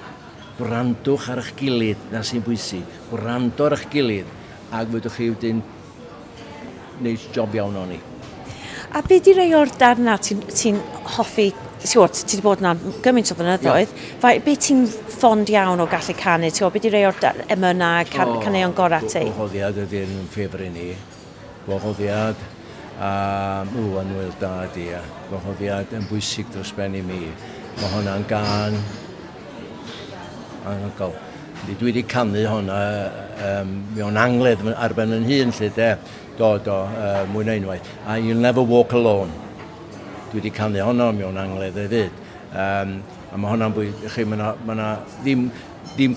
gwrandwch 0.57 1.31
ar 1.33 1.43
eich 1.43 1.53
gilydd, 1.59 2.09
na 2.13 2.23
sy'n 2.25 2.45
bwysig, 2.45 2.85
gwrando 3.11 3.67
ar 3.69 3.77
eich 3.77 3.87
gilydd, 3.93 4.29
ac 4.73 4.91
fydwch 4.93 5.19
chi 5.19 5.31
wedyn 5.33 5.63
wneud 7.01 7.27
job 7.35 7.55
iawn 7.57 7.77
o'n 7.83 7.95
i. 7.97 8.01
A 8.97 9.03
be 9.05 9.19
di 9.21 9.35
rei 9.37 9.53
o'r 9.57 9.71
darna 9.79 10.17
ti'n 10.23 10.41
ti 10.49 10.73
hoffi, 11.17 11.51
ti 11.83 11.99
wedi 12.01 12.41
bod 12.43 12.63
yna 12.63 12.73
gymaint 13.05 13.33
o 13.35 13.37
fynyddoedd, 13.37 13.93
yeah. 13.93 14.41
be 14.45 14.57
ti'n 14.57 14.87
ffond 14.89 15.53
iawn 15.53 15.83
o 15.83 15.89
gallu 15.91 16.17
canu, 16.17 16.51
ti'n 16.51 16.73
be 16.73 16.83
di 16.83 16.93
rei 16.95 17.05
o'r 17.09 17.21
emyna, 17.53 17.93
can, 18.09 18.37
oh, 18.37 18.43
caneuon 18.45 18.75
gorau 18.77 19.05
ti? 19.05 19.27
Gwahoddiad 19.29 19.83
ydy'n 19.85 20.29
ffefrau 20.33 20.73
ni, 20.73 20.93
gwahoddiad, 21.67 22.45
a 22.97 23.11
mw, 23.69 23.99
anwyl 24.01 24.33
da 24.41 24.55
di, 24.73 24.89
a 24.97 25.03
gwahoddiad 25.29 25.93
yn 25.99 26.07
bwysig 26.09 26.49
dros 26.55 26.73
ben 26.77 26.97
i 26.97 27.03
mi. 27.05 27.27
Mae 27.77 27.91
hwnna'n 27.93 28.25
gan 28.31 28.79
anhygol. 30.71 31.17
Dwi 31.67 31.89
wedi 31.89 32.05
canu 32.07 32.45
hwnna 32.47 32.79
um, 33.49 33.73
mewn 33.97 34.21
angledd 34.21 34.63
ar 34.75 34.95
ben 34.95 35.15
yn 35.17 35.27
hun 35.27 35.55
lle 35.57 35.73
de. 35.75 35.91
Do, 36.37 36.53
do, 36.61 36.77
uh, 36.85 37.25
mwy 37.33 37.47
na 37.49 37.57
unwaith. 37.57 37.91
A 38.07 38.19
You'll 38.21 38.43
Never 38.45 38.63
Walk 38.63 38.93
Alone. 38.93 39.33
Dwi 40.31 40.41
wedi 40.41 40.53
canu 40.55 40.85
hwnna 40.85 41.11
mewn 41.17 41.41
angledd 41.41 41.81
hefyd. 41.81 42.25
Um, 42.53 42.99
a 43.33 43.41
mae 43.41 43.53
hwnna'n 43.55 43.77
bwy, 43.77 43.91
chi, 44.13 44.25
mae 44.25 44.39
yna, 44.39 44.55
ma 44.69 44.77
na 44.79 44.91
ddim, 45.23 45.49
ddim 45.95 46.17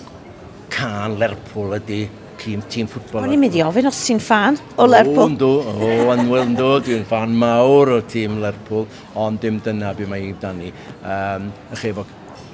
can 0.74 1.18
Lerpwl 1.20 1.78
ydy 1.80 2.04
tîm, 2.40 2.62
tîm 2.72 2.88
ffwtbol. 2.90 3.24
O'n 3.24 3.34
i'n 3.36 3.42
mynd 3.42 3.58
i 3.58 3.64
ofyn 3.66 3.90
os 3.90 4.00
ti'n 4.06 4.22
fan 4.24 4.60
o 4.80 4.88
Lerpwl. 4.88 5.24
O, 5.24 5.28
ynddo, 5.32 5.50
o, 5.74 5.90
anwyl 6.14 6.46
ynddo, 6.46 6.70
dwi'n 6.86 7.06
fan 7.10 7.36
mawr 7.40 7.96
o 7.98 8.00
tîm 8.10 8.40
Lerpwl, 8.44 8.88
ond 9.20 9.42
dim 9.44 9.60
dyna 9.66 9.92
beth 9.98 10.12
mae 10.12 10.28
i 10.28 10.32
amdani. 10.34 10.72
Um, 11.02 11.50
chi 11.74 11.92
efo 11.92 12.06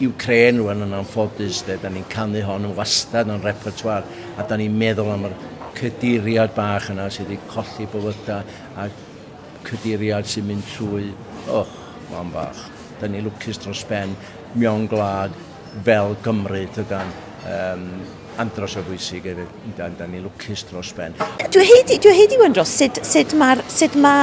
Ukraine 0.03 0.59
rwan 0.59 0.83
yn 0.83 0.95
anffodus, 0.97 1.61
da 1.67 1.89
ni'n 1.89 2.07
canu 2.11 2.41
hon 2.43 2.67
yn 2.67 2.75
wastad 2.75 3.29
yn 3.31 3.43
repertoire, 3.43 4.03
a 4.35 4.43
da 4.43 4.57
ni'n 4.59 4.75
meddwl 4.75 5.13
am 5.13 5.29
yr 5.29 5.35
cydiriad 5.77 6.51
bach 6.55 6.89
yna 6.91 7.07
sydd 7.11 7.29
wedi 7.31 7.39
colli 7.51 7.87
bywydau, 7.93 8.43
a 8.75 8.89
cydiriad 9.67 10.27
sy'n 10.27 10.49
mynd 10.49 10.67
trwy, 10.73 11.13
och, 11.47 11.71
mam 12.11 12.33
bach. 12.35 12.65
Da 12.99 13.07
ni'n 13.07 13.23
lwcus 13.29 13.61
dros 13.63 13.85
ben, 13.87 14.17
mewn 14.55 14.89
glad, 14.91 15.35
fel 15.87 16.15
Gymru, 16.25 16.65
tygan. 16.75 17.15
Um, 17.47 17.87
andros 18.41 18.75
o 18.79 18.83
bwysig 18.85 19.25
hefyd. 19.29 19.51
Da, 19.77 19.89
da 19.99 20.07
ni 20.09 20.21
lwcus 20.23 20.65
dros 20.69 20.91
ben. 20.97 21.15
Dwi 21.53 21.65
hyd 21.65 22.35
i 22.35 22.39
wyndro, 22.41 22.65
sut, 22.67 22.99
sut 23.07 23.35
mae'r 23.37 23.61
ma, 24.01 24.15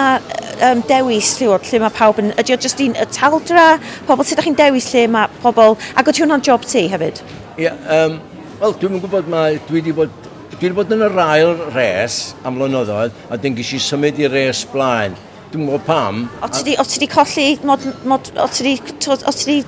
um, 0.71 0.83
dewis 0.89 1.35
lliwod 1.41 1.67
lle 1.69 1.83
mae 1.83 1.95
pawb 1.97 2.21
yn... 2.23 2.33
Ydy 2.41 2.57
o 2.57 2.61
jyst 2.63 2.83
un 2.85 2.97
y 2.99 3.07
taldra, 3.15 3.67
pobl 4.09 4.27
sut 4.27 4.37
ydych 4.37 4.51
chi'n 4.51 4.59
dewis 4.59 4.91
lle 4.95 5.07
mae 5.13 5.43
pobl... 5.45 5.79
Ac 5.97 6.13
ydy 6.13 6.25
hwnna'n 6.25 6.45
job 6.47 6.67
ti 6.69 6.87
hefyd? 6.93 7.23
Ie, 7.57 7.67
yeah, 7.67 7.81
um, 7.97 8.19
wel, 8.61 8.77
dwi'n 8.83 9.03
gwybod 9.03 9.31
mae... 9.33 9.59
Dwi 9.69 9.81
wedi 9.81 9.97
bod... 9.97 10.15
Dwi 10.53 10.69
wedi 10.69 10.77
bod 10.79 10.95
yn 10.95 11.05
yr 11.09 11.21
ail 11.25 11.57
res 11.75 12.23
am 12.47 12.61
flynyddoedd 12.61 13.21
a 13.33 13.39
dyn 13.41 13.57
gysi 13.59 13.81
symud 13.83 14.21
i 14.23 14.31
res 14.31 14.67
blaen. 14.73 15.17
Dwi'n 15.53 15.67
gwybod 15.69 15.83
pam. 15.85 16.21
O 16.41 16.49
ti 16.49 16.63
di, 16.65 17.07
colli, 17.13 17.45
mod, 17.69 17.83
mod, 18.09 18.31
o 18.41 18.47
ti 18.49 18.65
di, 18.65 18.77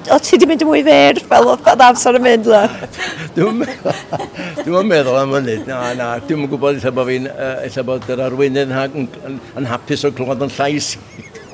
o 0.08 0.18
ti 0.18 0.38
di, 0.40 0.48
mynd 0.48 0.64
yn 0.64 0.70
mwy 0.70 0.80
fyr 0.86 1.20
fel 1.28 1.50
oedd 1.52 1.64
bod 1.66 1.84
amser 1.84 2.16
yn 2.16 2.24
mynd 2.24 2.48
le? 2.48 2.62
dwi'n 4.64 4.88
meddwl, 4.88 5.18
am 5.20 5.36
hynny. 5.36 5.58
Na, 5.68 5.82
na, 5.98 6.08
dwi'n 6.24 6.48
gwybod 6.48 6.80
eitha 6.80 6.94
bod 6.94 7.10
fi'n, 7.10 7.28
eitha 7.66 7.84
bod 7.84 8.08
yr 8.16 8.24
arweinydd 8.30 8.72
yn, 8.72 9.08
yn, 9.28 9.38
yn 9.60 9.68
hapus 9.68 10.06
o 10.08 10.14
clywed 10.16 10.46
yn 10.48 10.56
llais 10.56 10.94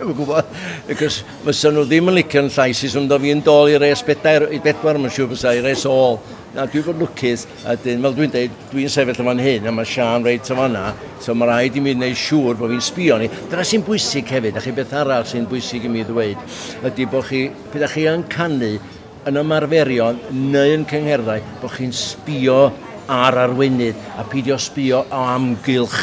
Dwi'n 0.01 0.17
gwybod. 0.17 0.53
Cos 0.97 1.19
fysa 1.45 1.71
nhw 1.75 1.83
ddim 1.85 2.09
yn 2.09 2.15
licio'n 2.17 2.47
llais 2.55 2.79
i 2.87 2.89
swmdo 2.89 3.19
fi'n 3.21 3.43
dol 3.45 3.69
i 3.69 3.75
res 3.81 4.01
bedair, 4.07 4.47
i 4.49 4.61
bedwar, 4.65 4.97
mae'n 4.97 5.13
siŵr 5.13 5.29
fysa 5.35 5.53
i 5.59 5.61
res 5.65 5.83
ôl. 5.89 6.17
Na, 6.55 6.65
dwi'n 6.65 6.87
bod 6.87 7.03
lwcus, 7.03 7.45
a 7.69 7.75
dyn, 7.77 8.01
fel 8.03 8.15
dwi'n 8.17 8.33
dweud, 8.33 8.55
dwi'n 8.73 8.91
sefyll 8.91 9.21
yma'n 9.23 9.43
hyn, 9.45 9.69
a 9.69 9.75
mae 9.75 9.87
Sian 9.87 10.25
reit 10.25 10.49
yma 10.51 10.71
na, 10.73 10.85
so 11.23 11.35
mae 11.37 11.51
rhaid 11.51 11.77
i 11.77 11.83
mi 11.85 11.93
wneud 11.95 12.17
siŵr 12.19 12.57
bod 12.59 12.73
fi'n 12.73 12.81
sbio 12.83 13.19
ni. 13.21 13.29
Dyna 13.53 13.67
sy'n 13.69 13.85
bwysig 13.87 14.33
hefyd, 14.33 14.57
a 14.57 14.63
chi 14.65 14.73
beth 14.75 14.95
arall 14.99 15.27
sy'n 15.29 15.47
bwysig 15.51 15.85
i 15.85 15.93
mi 15.93 16.07
ddweud, 16.09 16.41
ydy 16.91 17.07
bod 17.13 17.29
chi, 17.29 17.45
pyd 17.71 17.85
chi 17.93 18.07
yn 18.11 18.25
canu 18.33 18.73
yn 19.29 19.41
ymarferion 19.43 20.23
neu 20.33 20.79
yn 20.79 20.87
cyngherddau, 20.91 21.45
bod 21.61 21.77
chi'n 21.77 21.93
sbio 21.95 22.63
ar 23.11 23.37
arweinydd 23.45 24.09
a 24.17 24.25
pidio 24.33 24.57
sbio 24.59 25.05
o 25.07 25.27
amgylch 25.37 26.01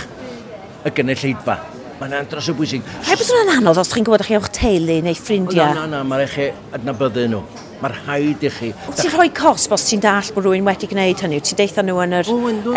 y 0.86 0.94
gynulleidfa. 0.96 1.58
Mae'n 1.98 2.14
andros 2.14 2.48
o 2.52 2.54
bwysig. 2.58 2.84
Rhaid 3.08 3.18
bod 3.18 3.30
hwnna'n 3.32 3.56
anodd 3.58 3.80
os 3.82 3.90
chi'n 3.90 4.06
gwybod 4.06 4.26
chi 4.28 4.36
o'ch 4.38 4.52
teulu 4.54 5.00
neu 5.02 5.18
ffrindiau. 5.18 5.72
Na, 5.74 5.86
na, 5.88 5.98
na, 5.98 6.04
mae'n 6.06 6.28
eich 6.28 6.36
adnabyddu 6.78 7.24
nhw. 7.32 7.40
Mae'r 7.78 7.96
haid 8.08 8.44
i 8.46 8.50
chi. 8.54 8.70
Wyt 8.88 9.00
ti'n 9.02 9.12
rhoi 9.14 9.28
cos 9.38 9.66
os 9.74 9.84
ti'n 9.86 10.02
dall 10.02 10.30
bod 10.34 10.46
rhywun 10.46 10.66
wedi 10.66 10.90
gwneud 10.90 11.20
hynny? 11.22 11.40
Ti'n 11.46 11.60
deitha 11.60 11.84
nhw 11.86 12.00
yn 12.06 12.16
yr 12.20 12.30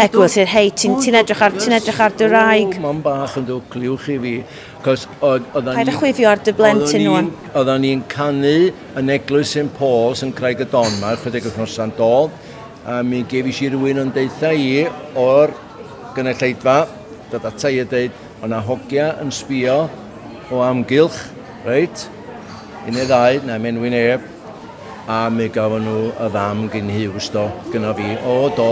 egwyl 0.05 0.29
sy'n 0.33 0.49
hei, 0.49 0.73
ti'n 0.77 1.17
edrych 1.21 1.41
ar, 1.45 1.57
ti'n 1.57 1.77
edrych 1.77 2.01
ar 2.05 2.17
dy 2.17 2.29
raig? 2.33 2.75
O, 2.77 2.83
mae'n 2.85 3.01
bach 3.05 3.37
yn 3.41 3.49
dweud 3.49 3.69
cliwch 3.73 4.09
i 4.13 4.19
fi. 4.25 4.35
Paid 4.85 5.93
a 5.93 5.97
chwifio 5.97 6.29
ar 6.33 6.41
dy 6.45 6.57
blentyn 6.57 7.05
nhw. 7.05 7.23
Oedden 7.53 7.85
ni'n 7.85 8.05
canu 8.13 8.55
yn 9.01 9.13
eglwys 9.17 9.53
St 9.57 9.73
Paul's 9.77 10.25
yn 10.25 10.33
Craig 10.37 10.61
y 10.65 10.69
Donmar, 10.69 11.21
chydig 11.21 11.49
wrthnos 11.49 11.77
sa'n 11.77 11.93
dod, 11.97 12.33
a 12.89 13.01
mi 13.05 13.21
gefis 13.29 13.61
i 13.65 13.73
rhywun 13.73 14.01
yn 14.05 14.13
deitha 14.17 14.53
i 14.57 14.87
o'r 15.21 15.53
gynulleidfa, 16.17 16.79
dod 17.33 17.49
ata 17.49 17.73
i 17.73 17.81
a 17.81 17.89
deud, 17.89 18.27
Mae 18.41 18.49
yna 18.49 18.59
hogia 18.65 19.07
yn 19.21 19.29
sbio 19.37 19.75
o 20.49 20.61
amgylch, 20.65 21.19
reit? 21.67 22.07
Un 22.89 22.95
neu 22.97 23.05
ddau, 23.05 23.43
na 23.45 23.59
mynd 23.61 23.83
wyn 23.83 23.97
a 25.11 25.19
mi 25.29 25.51
gafon 25.53 25.85
nhw 25.85 26.07
y 26.09 26.29
ddam 26.33 26.63
gyn 26.73 26.89
hiws 26.89 27.29
do, 27.35 27.43
gyda 27.69 27.91
fi, 27.99 28.15
o 28.25 28.49
do, 28.57 28.69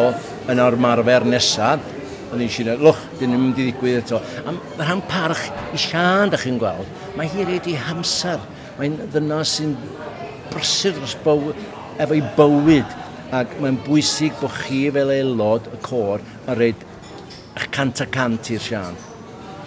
yn 0.49 0.63
o'r 0.65 0.77
marfer 0.81 1.27
nesaf, 1.29 1.85
o'n 2.33 2.41
i'n 2.47 2.53
siarad, 2.55 2.81
lwch, 2.81 3.03
dyn 3.21 3.35
nhw'n 3.35 3.43
mynd 3.43 3.61
i 3.61 3.67
ddigwydd 3.67 3.99
eto. 4.07 4.23
A 4.41 4.55
mae'r 4.55 4.87
rhan 4.87 5.03
parch 5.11 5.45
i 5.77 5.83
sian, 5.83 6.33
da 6.33 6.41
chi'n 6.41 6.57
gweld, 6.63 6.89
mae 7.21 7.29
hi 7.29 7.45
reid 7.51 7.69
i 7.69 7.77
hamser. 7.77 8.41
Mae'n 8.79 8.97
ddynas 9.03 9.53
sy'n 9.59 9.77
brysur 10.55 10.97
dros 10.97 11.19
byw, 11.27 11.53
efo'i 12.07 12.25
bywyd. 12.41 12.97
Ac 13.37 13.53
mae'n 13.61 13.77
bwysig 13.85 14.33
bod 14.41 14.57
chi 14.63 14.87
fel 14.97 15.13
aelod 15.13 15.69
y 15.75 15.83
cor 15.85 16.25
yn 16.47 16.57
rhaid 16.57 16.89
cant 17.77 18.01
a 18.01 18.09
cant 18.09 18.49
i'r 18.55 18.65
sian 18.65 18.97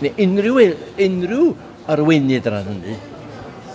neu 0.05 0.13
unrhyw, 0.25 0.73
unrhyw 1.07 1.47
arweinydd 1.91 2.49
ar 2.51 2.61
hynny. 2.67 2.97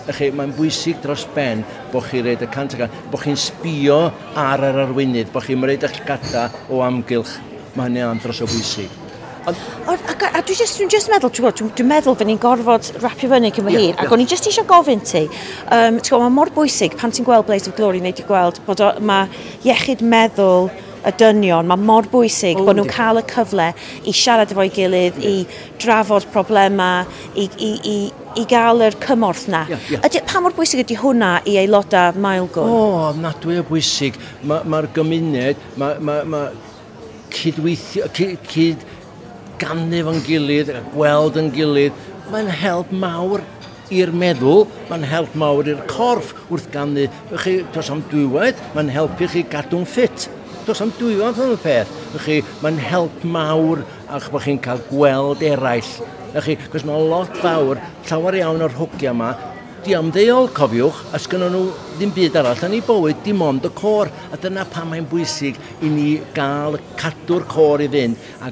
Ychi, 0.06 0.30
mae'n 0.38 0.52
bwysig 0.54 1.00
dros 1.02 1.24
ben 1.34 1.64
bod 1.92 2.06
chi'n 2.06 2.22
rhaid 2.26 2.44
y 2.46 2.50
cant 2.52 2.76
a 2.76 2.84
cant, 2.84 3.00
bod 3.10 3.24
chi'n 3.24 3.38
sbio 3.40 3.98
ar 4.38 4.62
yr 4.68 4.84
arweinydd, 4.84 5.32
bod 5.34 5.46
chi'n 5.48 5.66
rhaid 5.66 5.86
eich 5.88 5.98
gada 6.06 6.46
o 6.70 6.84
amgylch. 6.86 7.34
Mae 7.74 7.90
hynny 7.90 8.06
am 8.06 8.22
dros 8.22 8.44
o 8.44 8.48
bwysig. 8.50 9.02
Ond... 9.46 9.58
Ac 9.86 10.22
a, 10.26 10.30
a 10.34 10.40
dwi'n 10.42 10.58
just, 10.58 10.78
dwi 10.80 10.88
just 10.90 11.10
meddwl, 11.10 11.30
dwi'n 11.30 11.70
dwi, 11.70 11.84
meddwl 11.86 12.16
fy 12.18 12.26
ni'n 12.26 12.40
gorfod 12.42 12.88
rapio 13.02 13.30
fyny 13.30 13.52
cyn 13.54 13.68
yeah, 13.70 13.84
hir, 13.84 14.00
ac 14.02 14.14
o'n 14.14 14.22
i 14.24 14.26
just 14.26 14.48
eisiau 14.50 14.66
gofyn 14.66 15.04
ti, 15.06 15.22
um, 15.70 16.00
ti'n 16.00 16.10
gwybod, 16.10 16.24
mae 16.24 16.34
mor 16.34 16.50
bwysig 16.56 16.96
pan 16.98 17.14
ti'n 17.14 17.26
gweld 17.26 17.46
Blaze 17.46 17.70
of 17.70 17.76
Glory 17.78 18.02
neu 18.02 18.16
ti'n 18.16 18.26
gweld 18.26 18.58
bod 18.66 18.82
o, 18.82 18.88
mae 19.06 19.30
iechyd 19.62 20.02
meddwl 20.02 20.66
y 21.06 21.12
dynion, 21.20 21.68
mae 21.70 21.78
mor 21.88 22.08
bwysig 22.10 22.58
oh, 22.60 22.66
bod 22.66 22.78
nhw'n 22.78 22.90
cael 22.90 23.20
y 23.20 23.24
cyfle 23.30 23.70
i 24.06 24.14
siarad 24.16 24.52
efo'i 24.54 24.72
gilydd, 24.74 25.20
yeah. 25.22 25.42
i 25.46 25.80
drafod 25.82 26.26
problemau, 26.34 27.06
i, 27.34 27.46
i, 27.46 27.70
i, 27.92 27.96
i 28.42 28.46
gael 28.50 28.82
yr 28.88 28.98
cymorth 29.02 29.46
na. 29.52 29.64
Yeah, 29.70 29.90
yeah. 29.94 30.06
Ydy, 30.08 30.24
pa 30.28 30.42
mor 30.44 30.56
bwysig 30.56 30.82
ydy 30.84 30.98
hwnna 31.00 31.36
i 31.46 31.56
aelodau 31.62 32.18
Maelgwn? 32.22 32.66
O, 32.66 32.82
oh, 33.06 33.08
nadwy 33.22 33.60
o 33.62 33.66
bwysig. 33.68 34.18
Mae'r 34.46 34.66
ma, 34.72 34.82
gymuned, 34.96 35.62
mae 35.80 36.02
ma, 36.02 36.20
ma 36.26 36.44
cydweithio, 37.36 38.10
cyd, 38.16 38.38
cyd 38.50 38.86
ganif 39.60 40.08
yn 40.10 40.22
gilydd, 40.26 40.72
gweld 40.94 41.38
yn 41.40 41.52
gilydd, 41.54 42.06
mae'n 42.32 42.50
help 42.50 42.90
mawr 42.90 43.44
i'r 43.94 44.10
meddwl, 44.10 44.64
mae'n 44.88 45.04
help 45.06 45.34
mawr 45.38 45.68
i'r 45.70 45.82
corff 45.90 46.32
wrth 46.50 46.66
ganu. 46.74 47.06
Chi, 47.42 47.60
dos 47.74 47.90
am 47.92 48.02
dwywaith, 48.10 48.60
mae'n 48.74 48.90
helpu 48.94 49.28
chi 49.30 49.44
gadw'n 49.50 49.86
ffit. 49.88 50.26
Does 50.66 50.80
am 50.82 50.90
dwyfant 50.98 51.38
yn 51.38 51.52
y 51.54 51.58
peth. 51.62 51.90
Chi, 52.24 52.40
mae'n 52.58 52.80
help 52.82 53.22
mawr 53.22 53.84
a'ch 54.10 54.24
bod 54.32 54.42
chi'n 54.42 54.58
cael 54.64 54.80
gweld 54.88 55.44
eraill. 55.46 55.92
Chi, 56.42 56.56
cos 56.72 56.82
mae 56.88 57.04
lot 57.06 57.38
fawr, 57.38 57.78
llawer 58.08 58.40
iawn 58.40 58.64
o'r 58.66 58.74
hwgia 58.74 59.12
yma, 59.14 59.28
di 59.86 59.92
diamddeol, 59.92 60.48
cofiwch, 60.50 60.98
a 61.14 61.18
sgynnon 61.22 61.52
nhw 61.54 61.66
ddim 61.94 62.10
byd 62.14 62.36
arall 62.40 62.62
yn 62.66 62.72
ei 62.74 62.82
bywyd, 62.82 63.20
dim 63.22 63.42
ond 63.44 63.68
y 63.68 63.70
cor. 63.76 64.08
A 64.34 64.38
dyna 64.40 64.64
pa 64.66 64.82
mae'n 64.82 65.06
bwysig 65.06 65.60
i 65.84 65.90
ni 65.92 66.06
gael 66.34 66.74
cadw'r 66.98 67.44
cor 67.46 67.84
i 67.84 67.86
fynd. 67.92 68.18
A 68.42 68.50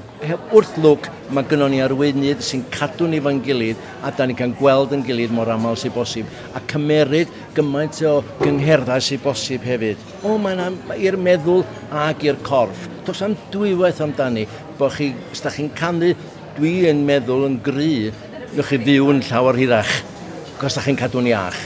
wrth 0.55 0.77
lwc, 0.79 1.09
mae 1.35 1.47
gynnon 1.49 1.75
ni 1.75 1.81
arweinydd 1.83 2.45
sy'n 2.45 2.63
cadw 2.71 3.09
ni 3.11 3.19
fan 3.25 3.43
gilydd 3.43 3.83
a 4.05 4.13
da 4.15 4.29
ni 4.29 4.37
can 4.39 4.55
gweld 4.55 4.95
yn 4.95 5.03
gilydd 5.03 5.35
mor 5.35 5.51
aml 5.51 5.75
sy'n 5.81 5.95
bosib. 5.97 6.31
A 6.55 6.63
cymeryd 6.71 7.35
gymaint 7.57 7.99
o 8.07 8.15
gyngherddau 8.39 9.03
sy'n 9.03 9.23
bosib 9.25 9.67
hefyd. 9.67 9.99
O, 10.23 10.39
mae'n 10.39 10.79
i'r 10.95 11.19
meddwl 11.19 11.65
ag 12.05 12.23
i'r 12.23 12.39
corff. 12.47 12.87
Does 13.03 13.25
am 13.27 13.35
dwywaith 13.51 14.03
amdani, 14.07 14.47
bod 14.79 14.95
chi, 14.95 15.11
os 15.35 15.43
da 15.43 15.51
chi'n 15.51 15.73
canu, 15.75 16.15
dwi 16.55 16.77
yn 16.93 17.03
meddwl 17.03 17.49
yn 17.51 17.59
gry, 17.65 18.11
newch 18.55 18.71
chi 18.71 18.85
fyw 18.87 19.11
yn 19.17 19.25
llawer 19.27 19.59
hirach. 19.59 19.97
Cos 20.55 20.77
da 20.77 20.83
chi'n 20.85 20.95
cadw'n 20.95 21.27
iach. 21.27 21.57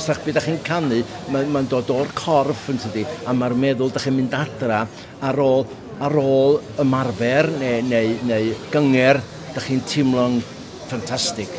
Sa'ch 0.00 0.22
byd 0.24 0.38
da 0.38 0.42
chi'n 0.44 0.62
canu, 0.64 1.02
mae'n 1.34 1.50
ma 1.52 1.60
dod 1.68 1.90
o'r 1.92 2.08
corff 2.16 2.70
yn 2.72 2.78
tydi, 2.80 3.02
a 3.28 3.34
mae'r 3.36 3.56
meddwl 3.58 3.92
da 3.92 4.00
chi'n 4.00 4.16
mynd 4.16 4.36
adra 4.38 4.84
ar 5.28 5.40
ôl, 5.44 5.66
ar 6.00 6.16
ôl 6.16 6.56
ymarfer 6.80 7.50
neu, 7.58 7.82
neu, 7.90 8.16
neu 8.30 8.54
gynger, 8.72 9.20
da 9.52 9.64
chi'n 9.66 9.84
teimlo'n 9.90 10.40
ffantastig. 10.86 11.52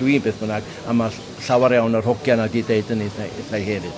Dwi'n 0.00 0.26
beth 0.26 0.42
bynnag, 0.42 0.66
a 0.90 0.96
mae 0.96 1.14
llawer 1.46 1.78
iawn 1.78 2.00
o'r 2.00 2.10
hogiau 2.10 2.40
na 2.40 2.50
wedi 2.50 2.66
deud 2.66 2.94
yn 2.96 3.06
ei 3.06 3.66
hefyd. 3.70 3.90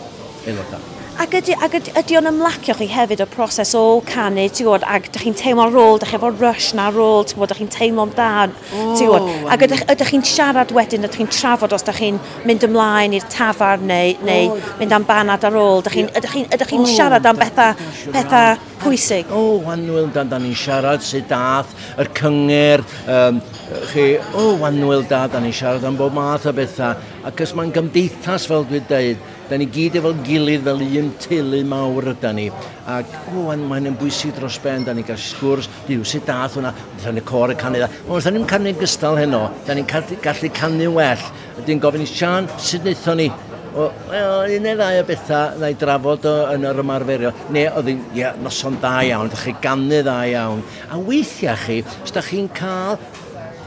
Aelodau. 0.44 0.97
Ac 1.18 1.32
ydy, 1.34 1.54
ac 1.58 1.72
ydy, 1.74 1.90
ydy 1.98 2.14
o'n 2.14 2.28
ymlacio 2.30 2.76
chi 2.78 2.86
hefyd 2.92 3.24
y 3.24 3.26
proses 3.32 3.72
o 3.74 3.80
canu, 4.06 4.44
ti'n 4.54 4.68
gwybod, 4.68 4.84
ac 4.86 5.08
ydych 5.08 5.24
chi'n 5.24 5.34
teimlo'n 5.40 5.72
rôl, 5.74 5.96
ydych 5.98 6.12
efo'r 6.14 6.36
rush 6.38 6.68
na 6.78 6.84
rôl, 6.94 7.24
ti'n 7.26 7.34
gwybod, 7.34 7.50
ydych 7.50 7.58
chi'n 7.58 7.72
teimlo'n 7.74 8.12
da, 8.14 8.28
ti'n 8.70 9.00
gwybod, 9.00 9.26
ac 9.50 9.64
ydych, 9.66 9.82
ydych 9.96 10.12
chi'n 10.12 10.22
siarad 10.30 10.70
wedyn, 10.76 11.08
ydych 11.08 11.18
chi'n 11.18 11.32
trafod 11.34 11.74
os 11.74 11.82
ydych 11.82 11.98
chi'n 11.98 12.20
mynd 12.46 12.68
ymlaen 12.68 13.16
i'r 13.18 13.26
tafar 13.34 13.82
neu, 13.82 14.14
neu 14.28 14.52
oh, 14.52 14.62
mynd 14.78 14.94
am 14.94 15.08
banad 15.10 15.48
ar 15.48 15.58
ôl, 15.58 15.82
ydych 15.82 15.98
chi'n 15.98 16.12
chi, 16.14 16.44
ydych 16.54 16.70
chi 16.70 16.78
oh, 16.78 16.86
siarad 16.86 17.26
am 17.26 17.42
bethau, 17.42 17.74
bethau 18.14 18.62
pwysig? 18.84 19.34
O, 19.34 19.42
oh, 19.42 19.58
Wanwyl, 19.66 20.06
da, 20.14 20.22
da 20.22 20.38
ni'n 20.38 20.54
siarad 20.54 21.02
sut 21.02 21.26
dath, 21.26 21.74
yr 21.98 22.12
cyngor, 22.14 22.86
um, 23.10 23.42
chi, 23.90 24.06
o, 24.22 24.44
oh, 24.44 24.54
Wanwyl, 24.62 25.02
da, 25.10 25.26
da 25.26 25.42
ni'n 25.42 25.58
siarad 25.64 25.82
am 25.90 25.98
bob 25.98 26.14
math 26.14 26.46
o 26.46 26.54
bethau, 26.54 26.94
Ac 27.26 27.40
os 27.42 27.50
mae'n 27.58 27.72
gymdeithas, 27.74 28.44
fel 28.46 28.62
dwi'n 28.68 28.84
dweud, 28.86 29.22
da 29.48 29.56
ni 29.58 29.66
gyd 29.74 29.96
efo 29.98 30.12
gilydd 30.22 30.62
fel 30.68 30.84
un 31.00 31.08
teulu 31.18 31.62
mawr 31.66 32.12
yda 32.12 32.30
ni. 32.36 32.46
Ac 32.86 33.10
o, 33.32 33.48
mae'n 33.50 33.90
yn 33.90 33.96
bwysig 33.98 34.36
dros 34.36 34.60
ben, 34.62 34.84
da 34.86 34.94
ni 34.94 35.02
gael 35.06 35.18
sgwrs, 35.18 35.66
diw, 35.88 36.04
sut 36.06 36.28
dath 36.28 36.54
hwnna, 36.58 36.70
da 37.02 37.12
ni'n 37.14 37.26
cor 37.26 37.50
y 37.50 37.58
canu 37.58 37.80
dda. 37.82 37.90
O, 38.06 38.20
da 38.22 38.30
ni'n 38.30 38.46
canu 38.48 38.74
gystal 38.78 39.18
heno, 39.18 39.48
da 39.66 39.74
ni'n 39.74 39.88
gallu 39.88 40.52
canu 40.54 40.92
well. 40.94 41.28
Ydy'n 41.58 41.82
gofyn 41.82 42.06
i 42.06 42.08
Sian, 42.08 42.46
sut 42.62 42.86
wnaethon 42.86 43.18
ni? 43.18 43.30
O, 43.74 43.90
well, 44.10 44.46
un 44.54 44.64
neu 44.64 44.78
ddau 44.78 45.02
o 45.02 45.06
bethau 45.08 45.58
na 45.58 45.72
i 45.72 45.78
drafod 45.78 46.28
o, 46.30 46.36
yn 46.54 46.66
yr 46.70 46.82
ymarferio. 46.84 47.32
Ne, 47.54 47.66
oedd 47.72 47.90
hi'n 47.90 48.04
yeah, 48.16 48.38
noson 48.44 48.78
da 48.82 49.00
iawn, 49.06 49.32
ydych 49.32 49.48
chi 49.48 49.56
ganu 49.64 50.04
dda 50.04 50.20
iawn. 50.36 50.62
A 50.94 51.02
weithiau 51.02 51.58
chi, 51.66 51.82
os 52.04 52.14
da 52.14 52.22
chi'n 52.22 52.46
cael 52.54 53.00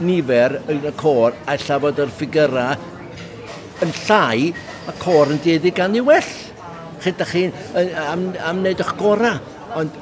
nifer 0.02 0.56
yn 0.72 0.88
y 0.88 0.94
cor, 0.98 1.36
a 1.46 1.54
lla 1.60 1.78
bod 1.82 2.00
yr 2.02 2.10
ffigurau 2.16 2.91
yn 3.84 3.92
llai, 4.04 4.52
mae 4.86 5.02
cor 5.02 5.32
yn 5.32 5.42
dieddu 5.42 5.72
gan 5.74 5.96
i 5.98 6.04
well. 6.04 6.32
Chyd 7.02 7.18
da 7.18 7.26
chi'n 7.26 7.52
am, 8.06 8.28
am 8.38 8.62
wneud 8.62 8.82
eich 8.82 8.94
gorau. 9.00 9.40
Ond 9.78 9.98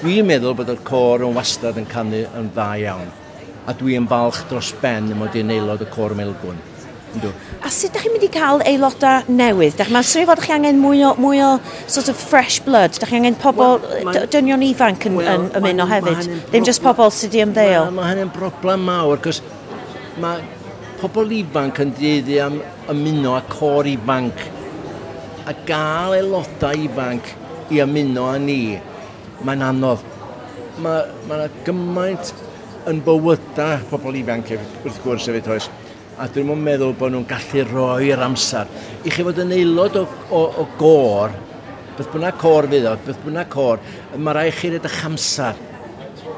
dwi'n 0.00 0.26
meddwl 0.28 0.56
bod 0.58 0.72
y 0.72 0.78
cor 0.86 1.24
yn 1.26 1.36
wastad 1.36 1.78
yn 1.80 1.88
canu 1.90 2.24
yn 2.38 2.50
dda 2.54 2.70
iawn. 2.84 3.12
A 3.68 3.74
dwi'n 3.76 4.08
falch 4.08 4.44
dros 4.48 4.72
ben 4.82 5.12
y 5.12 5.18
mod 5.18 5.36
i'n 5.36 5.52
aelod 5.52 5.84
y 5.84 5.88
cor 5.92 6.16
melgwn. 6.18 6.60
A 7.64 7.70
sut 7.72 7.88
ydych 7.88 8.04
chi'n 8.04 8.12
mynd 8.14 8.24
i 8.26 8.28
cael 8.32 8.62
aelodau 8.68 9.30
newydd? 9.32 9.80
Mae'n 9.90 10.06
sri 10.06 10.26
fod 10.28 10.42
chi 10.44 10.52
angen 10.54 10.76
mwy 10.82 11.00
o, 11.08 11.14
mwy 11.18 11.40
o 11.42 11.54
sort 11.88 12.10
of 12.12 12.20
fresh 12.20 12.60
blood. 12.66 12.92
Ydych 12.96 13.10
chi 13.10 13.18
angen 13.18 13.38
pobl 13.40 13.80
well, 13.80 14.28
dynion 14.30 14.62
ifanc 14.66 15.08
yn, 15.08 15.16
well, 15.18 15.46
yn 15.48 15.56
ymuno 15.62 15.88
hefyd. 15.88 16.28
Ddim 16.52 16.68
just 16.68 16.84
pobl 16.84 17.10
sydd 17.14 17.32
wedi 17.32 17.44
ymddeol. 17.46 17.90
Mae 17.96 18.12
hynny'n 18.12 18.32
broblem 18.36 18.84
mawr, 18.86 19.18
cos 19.24 19.40
mae 20.20 20.44
pobl 20.98 21.30
ifanc 21.36 21.78
yn 21.84 21.92
dyddi 21.94 22.38
am 22.42 22.56
ymuno 22.90 23.36
â 23.38 23.42
cor 23.52 23.86
ifanc 23.86 24.40
a 25.48 25.54
gael 25.68 26.16
aelodau 26.16 26.86
ifanc 26.88 27.30
i 27.70 27.78
ymuno 27.84 28.24
â 28.32 28.38
ni, 28.42 28.62
mae'n 29.46 29.62
anodd. 29.68 30.02
Mae 30.82 31.04
yna 31.26 31.36
ma 31.44 31.46
gymaint 31.66 32.32
yn 32.90 33.02
bywydau 33.06 33.84
pobl 33.92 34.18
ifanc 34.18 34.50
wrth 34.56 34.98
gwrs 35.04 35.28
efo 35.30 35.54
oes. 35.54 35.68
A 36.18 36.26
dwi'n 36.26 36.48
mwyn 36.48 36.64
meddwl 36.66 36.96
bod 36.98 37.14
nhw'n 37.14 37.28
gallu 37.30 37.62
roi'r 37.68 38.24
amser. 38.26 38.66
I 39.06 39.12
chi 39.14 39.22
fod 39.22 39.38
yn 39.44 39.54
aelod 39.54 40.00
o, 40.00 40.04
o, 40.34 40.42
o 40.62 40.66
gor, 40.80 41.34
beth 41.94 42.10
bynnag 42.10 42.40
cor 42.42 42.66
fydd 42.72 42.88
o, 42.90 42.96
beth 43.06 43.22
bynnag 43.22 43.52
cor, 43.54 43.78
mae 44.16 44.34
rai 44.34 44.48
chi 44.50 44.72
edrych 44.74 45.04
amser. 45.06 45.62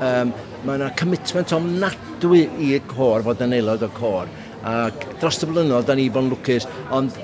Um, 0.00 0.34
mae 0.66 0.76
yna 0.76 0.90
commitment 0.96 1.54
ofnadwy 1.56 2.44
i'r 2.68 2.84
cor 2.90 3.24
fod 3.24 3.40
yn 3.46 3.56
aelod 3.56 3.86
o 3.88 3.90
cor. 3.96 4.28
Ac 4.66 5.06
dros 5.20 5.40
y 5.40 5.48
blynyddoedd 5.48 5.86
da 5.88 5.96
ni 5.96 6.08
bod 6.12 6.26
yn 6.26 6.34
lwcus, 6.34 6.66
ond 6.92 7.16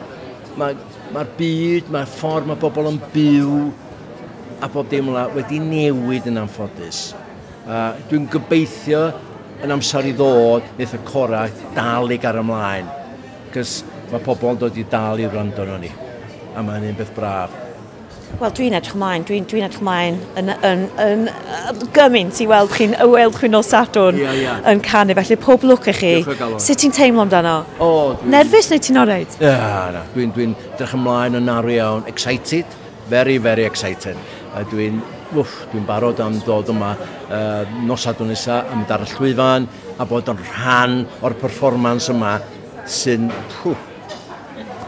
mae'r 0.56 0.78
ma, 1.12 1.24
byd, 1.38 1.90
mae'r 1.92 2.08
ffordd 2.08 2.48
mae 2.48 2.60
bobl 2.60 2.88
yn 2.90 3.00
byw 3.12 3.58
a 4.64 4.70
bob 4.72 4.88
dim 4.88 5.10
yna 5.12 5.26
wedi 5.34 5.60
newid 5.60 6.28
yn 6.30 6.40
anffodus. 6.40 7.10
Uh, 7.66 7.92
Dwi'n 8.08 8.28
gobeithio 8.32 9.02
yn 9.64 9.74
amser 9.74 10.08
i 10.08 10.14
ddod, 10.16 10.64
wnaeth 10.76 10.96
y 10.96 11.02
corau 11.08 11.52
dal 11.76 12.12
i 12.14 12.18
gar 12.22 12.40
ymlaen. 12.40 12.88
Cys 13.52 13.82
mae 14.12 14.22
pobl 14.24 14.54
yn 14.54 14.64
dod 14.64 14.80
i 14.80 14.86
dal 14.90 15.20
i 15.20 15.28
wrando 15.28 15.64
arno 15.64 15.78
ni. 15.82 15.92
A 16.56 16.64
mae'n 16.64 16.88
un 16.88 16.96
beth 16.98 17.12
braf. 17.16 17.65
Wel, 18.36 18.50
dwi'n 18.52 18.74
edrych 18.76 18.96
ymlaen, 18.96 19.22
dwi'n 19.24 19.46
dwi 19.48 19.62
edrych 19.64 19.80
ymlaen 19.80 20.16
yn, 20.36 20.50
yn, 20.68 20.82
yn, 21.00 21.22
yn 21.70 21.84
gymaint 21.96 22.40
i 22.42 22.46
weld 22.50 22.72
chi'n 22.74 22.92
weld 23.08 23.38
chi'n 23.40 23.56
o 23.56 23.62
Sadwn 23.64 24.18
yeah, 24.20 24.34
yeah. 24.36 24.58
yn 24.68 24.82
canu, 24.84 25.16
felly 25.16 25.38
pob 25.40 25.64
lwc 25.64 25.88
i 25.88 25.94
chi. 25.96 26.12
Sut 26.60 26.82
ti'n 26.82 26.92
teimlo 26.92 27.24
amdano? 27.24 27.54
O, 27.78 27.88
oh, 27.88 28.10
dwi... 28.20 28.34
Nerfus 28.34 28.68
neu 28.72 28.82
ti'n 28.82 29.00
oreid? 29.00 29.38
Ia, 29.40 29.54
yeah, 29.54 29.78
na, 29.94 30.04
dwi'n 30.12 30.34
dwi 30.36 30.50
edrych 30.52 30.96
ymlaen 30.98 31.40
yn 31.40 31.48
aru 31.54 31.72
iawn, 31.78 32.04
excited, 32.12 32.76
very, 33.08 33.38
very 33.40 33.64
excited. 33.64 34.20
A 34.52 34.66
dwi'n 34.68 35.00
dwi'n 35.32 35.86
barod 35.88 36.20
am 36.22 36.36
dod 36.46 36.68
yma 36.70 36.92
uh, 36.94 37.76
nosadwn 37.88 38.30
nesa 38.30 38.60
am 38.72 38.84
dar 38.88 39.02
y 39.06 39.10
llwyfan 39.16 39.66
a 39.98 40.06
bod 40.06 40.28
yn 40.30 40.42
rhan 40.52 41.00
o'r 41.24 41.34
performance 41.40 42.12
yma 42.12 42.36
sy'n, 42.86 43.30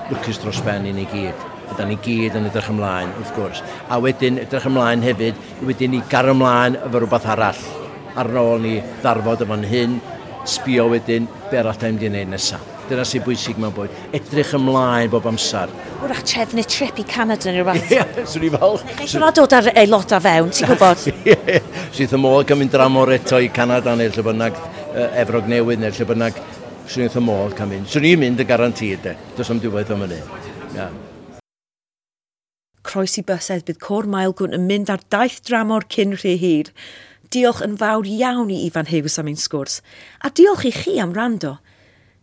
lwcus 0.09 0.43
dros 0.45 0.61
ben 0.67 0.87
i 0.89 0.95
ni 0.97 1.09
gyd. 1.11 1.48
Da 1.79 1.85
ni 1.87 1.95
gyd 2.03 2.35
yn 2.35 2.49
edrych 2.49 2.73
ymlaen, 2.73 3.13
wrth 3.21 3.35
gwrs. 3.37 3.61
A 3.87 4.01
wedyn 4.03 4.41
edrych 4.43 4.67
ymlaen 4.67 5.05
hefyd, 5.07 5.37
wedyn 5.67 5.93
ni 5.95 6.01
gar 6.11 6.27
ymlaen 6.33 6.75
efo 6.81 6.99
rhywbeth 6.99 7.29
arall. 7.35 7.61
Ar 8.19 8.33
ôl 8.41 8.65
ni 8.65 8.73
ddarfod 9.03 9.45
efo'n 9.47 9.67
hyn, 9.71 10.01
sbio 10.49 10.89
wedyn 10.91 11.29
be 11.53 11.61
arall 11.61 11.79
da 11.79 11.87
ni'n 11.87 12.01
mynd 12.01 12.09
i 12.09 12.11
wneud 12.11 12.33
nesaf. 12.35 12.65
Dyna 12.89 13.05
sy'n 13.07 13.23
bwysig 13.23 13.61
mewn 13.61 13.75
bwyd. 13.77 13.95
Edrych 14.17 14.55
ymlaen 14.57 15.11
bob 15.13 15.29
amser. 15.31 15.71
Wrach 16.03 16.25
trefnu 16.27 16.65
trip 16.67 16.99
i 16.99 17.05
Canada 17.07 17.53
neu 17.53 17.63
rhywbeth. 17.63 17.93
Ie, 17.93 18.01
yeah, 18.01 18.21
swn 18.33 18.47
i 18.49 18.51
fel... 18.55 18.79
Eich 18.97 19.15
yna 19.21 19.29
dod 19.37 19.55
ar 19.55 19.71
aelod 19.75 20.15
a 20.17 20.21
fewn, 20.25 20.51
ti'n 20.57 20.73
gwybod? 20.73 21.05
Ie, 21.31 21.61
sydd 21.95 22.17
y 22.17 22.21
môl 22.23 22.47
gymryd 22.49 22.73
dramor 22.75 23.13
eto 23.15 23.39
i 23.45 23.53
Canada 23.55 23.95
neu 23.95 24.11
lle 24.11 24.25
bynnag 24.31 24.59
Efrog 25.21 25.47
Newydd 25.53 25.85
neu 25.85 25.95
lle 25.95 26.09
bynnag 26.09 26.41
swn 26.89 27.07
i'n 27.07 27.21
y 27.21 27.25
môl 27.29 27.55
cymryd. 27.55 27.87
Swn 27.93 28.09
i'n 28.09 28.25
mynd 28.25 28.43
y 28.43 28.49
garantid, 28.49 29.05
de. 29.05 29.15
Does 29.37 29.53
am 29.53 29.63
diwedd 29.63 29.93
o'n 29.95 30.03
mynd. 30.03 30.35
Yeah 30.75 30.91
croesi 32.89 33.23
bysedd 33.27 33.67
bydd 33.69 33.81
Cor 33.85 34.07
Mael 34.09 34.33
Gwn 34.37 34.57
yn 34.57 34.67
mynd 34.69 34.91
ar 34.93 35.03
daith 35.13 35.43
dramor 35.45 35.85
cyn 35.93 36.15
rhy 36.17 36.35
hir. 36.41 36.71
Diolch 37.29 37.61
yn 37.65 37.77
fawr 37.81 38.09
iawn 38.09 38.53
i 38.55 38.63
Ifan 38.65 38.89
Hughes 38.89 39.19
am 39.21 39.29
ein 39.29 39.37
sgwrs, 39.37 39.83
a 40.25 40.33
diolch 40.33 40.65
i 40.65 40.73
chi 40.73 40.97
am 41.03 41.13
rando. 41.17 41.59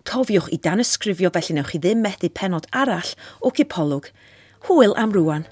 Cofiwch 0.09 0.49
i 0.53 0.57
dan 0.61 0.81
ysgrifio 0.81 1.29
felly 1.33 1.57
newch 1.57 1.73
chi 1.73 1.81
ddim 1.83 2.01
methu 2.05 2.31
penod 2.33 2.65
arall 2.73 3.13
o 3.41 3.53
Cipolwg. 3.53 4.09
Hwyl 4.65 4.97
am 4.97 5.13
rwan. 5.13 5.45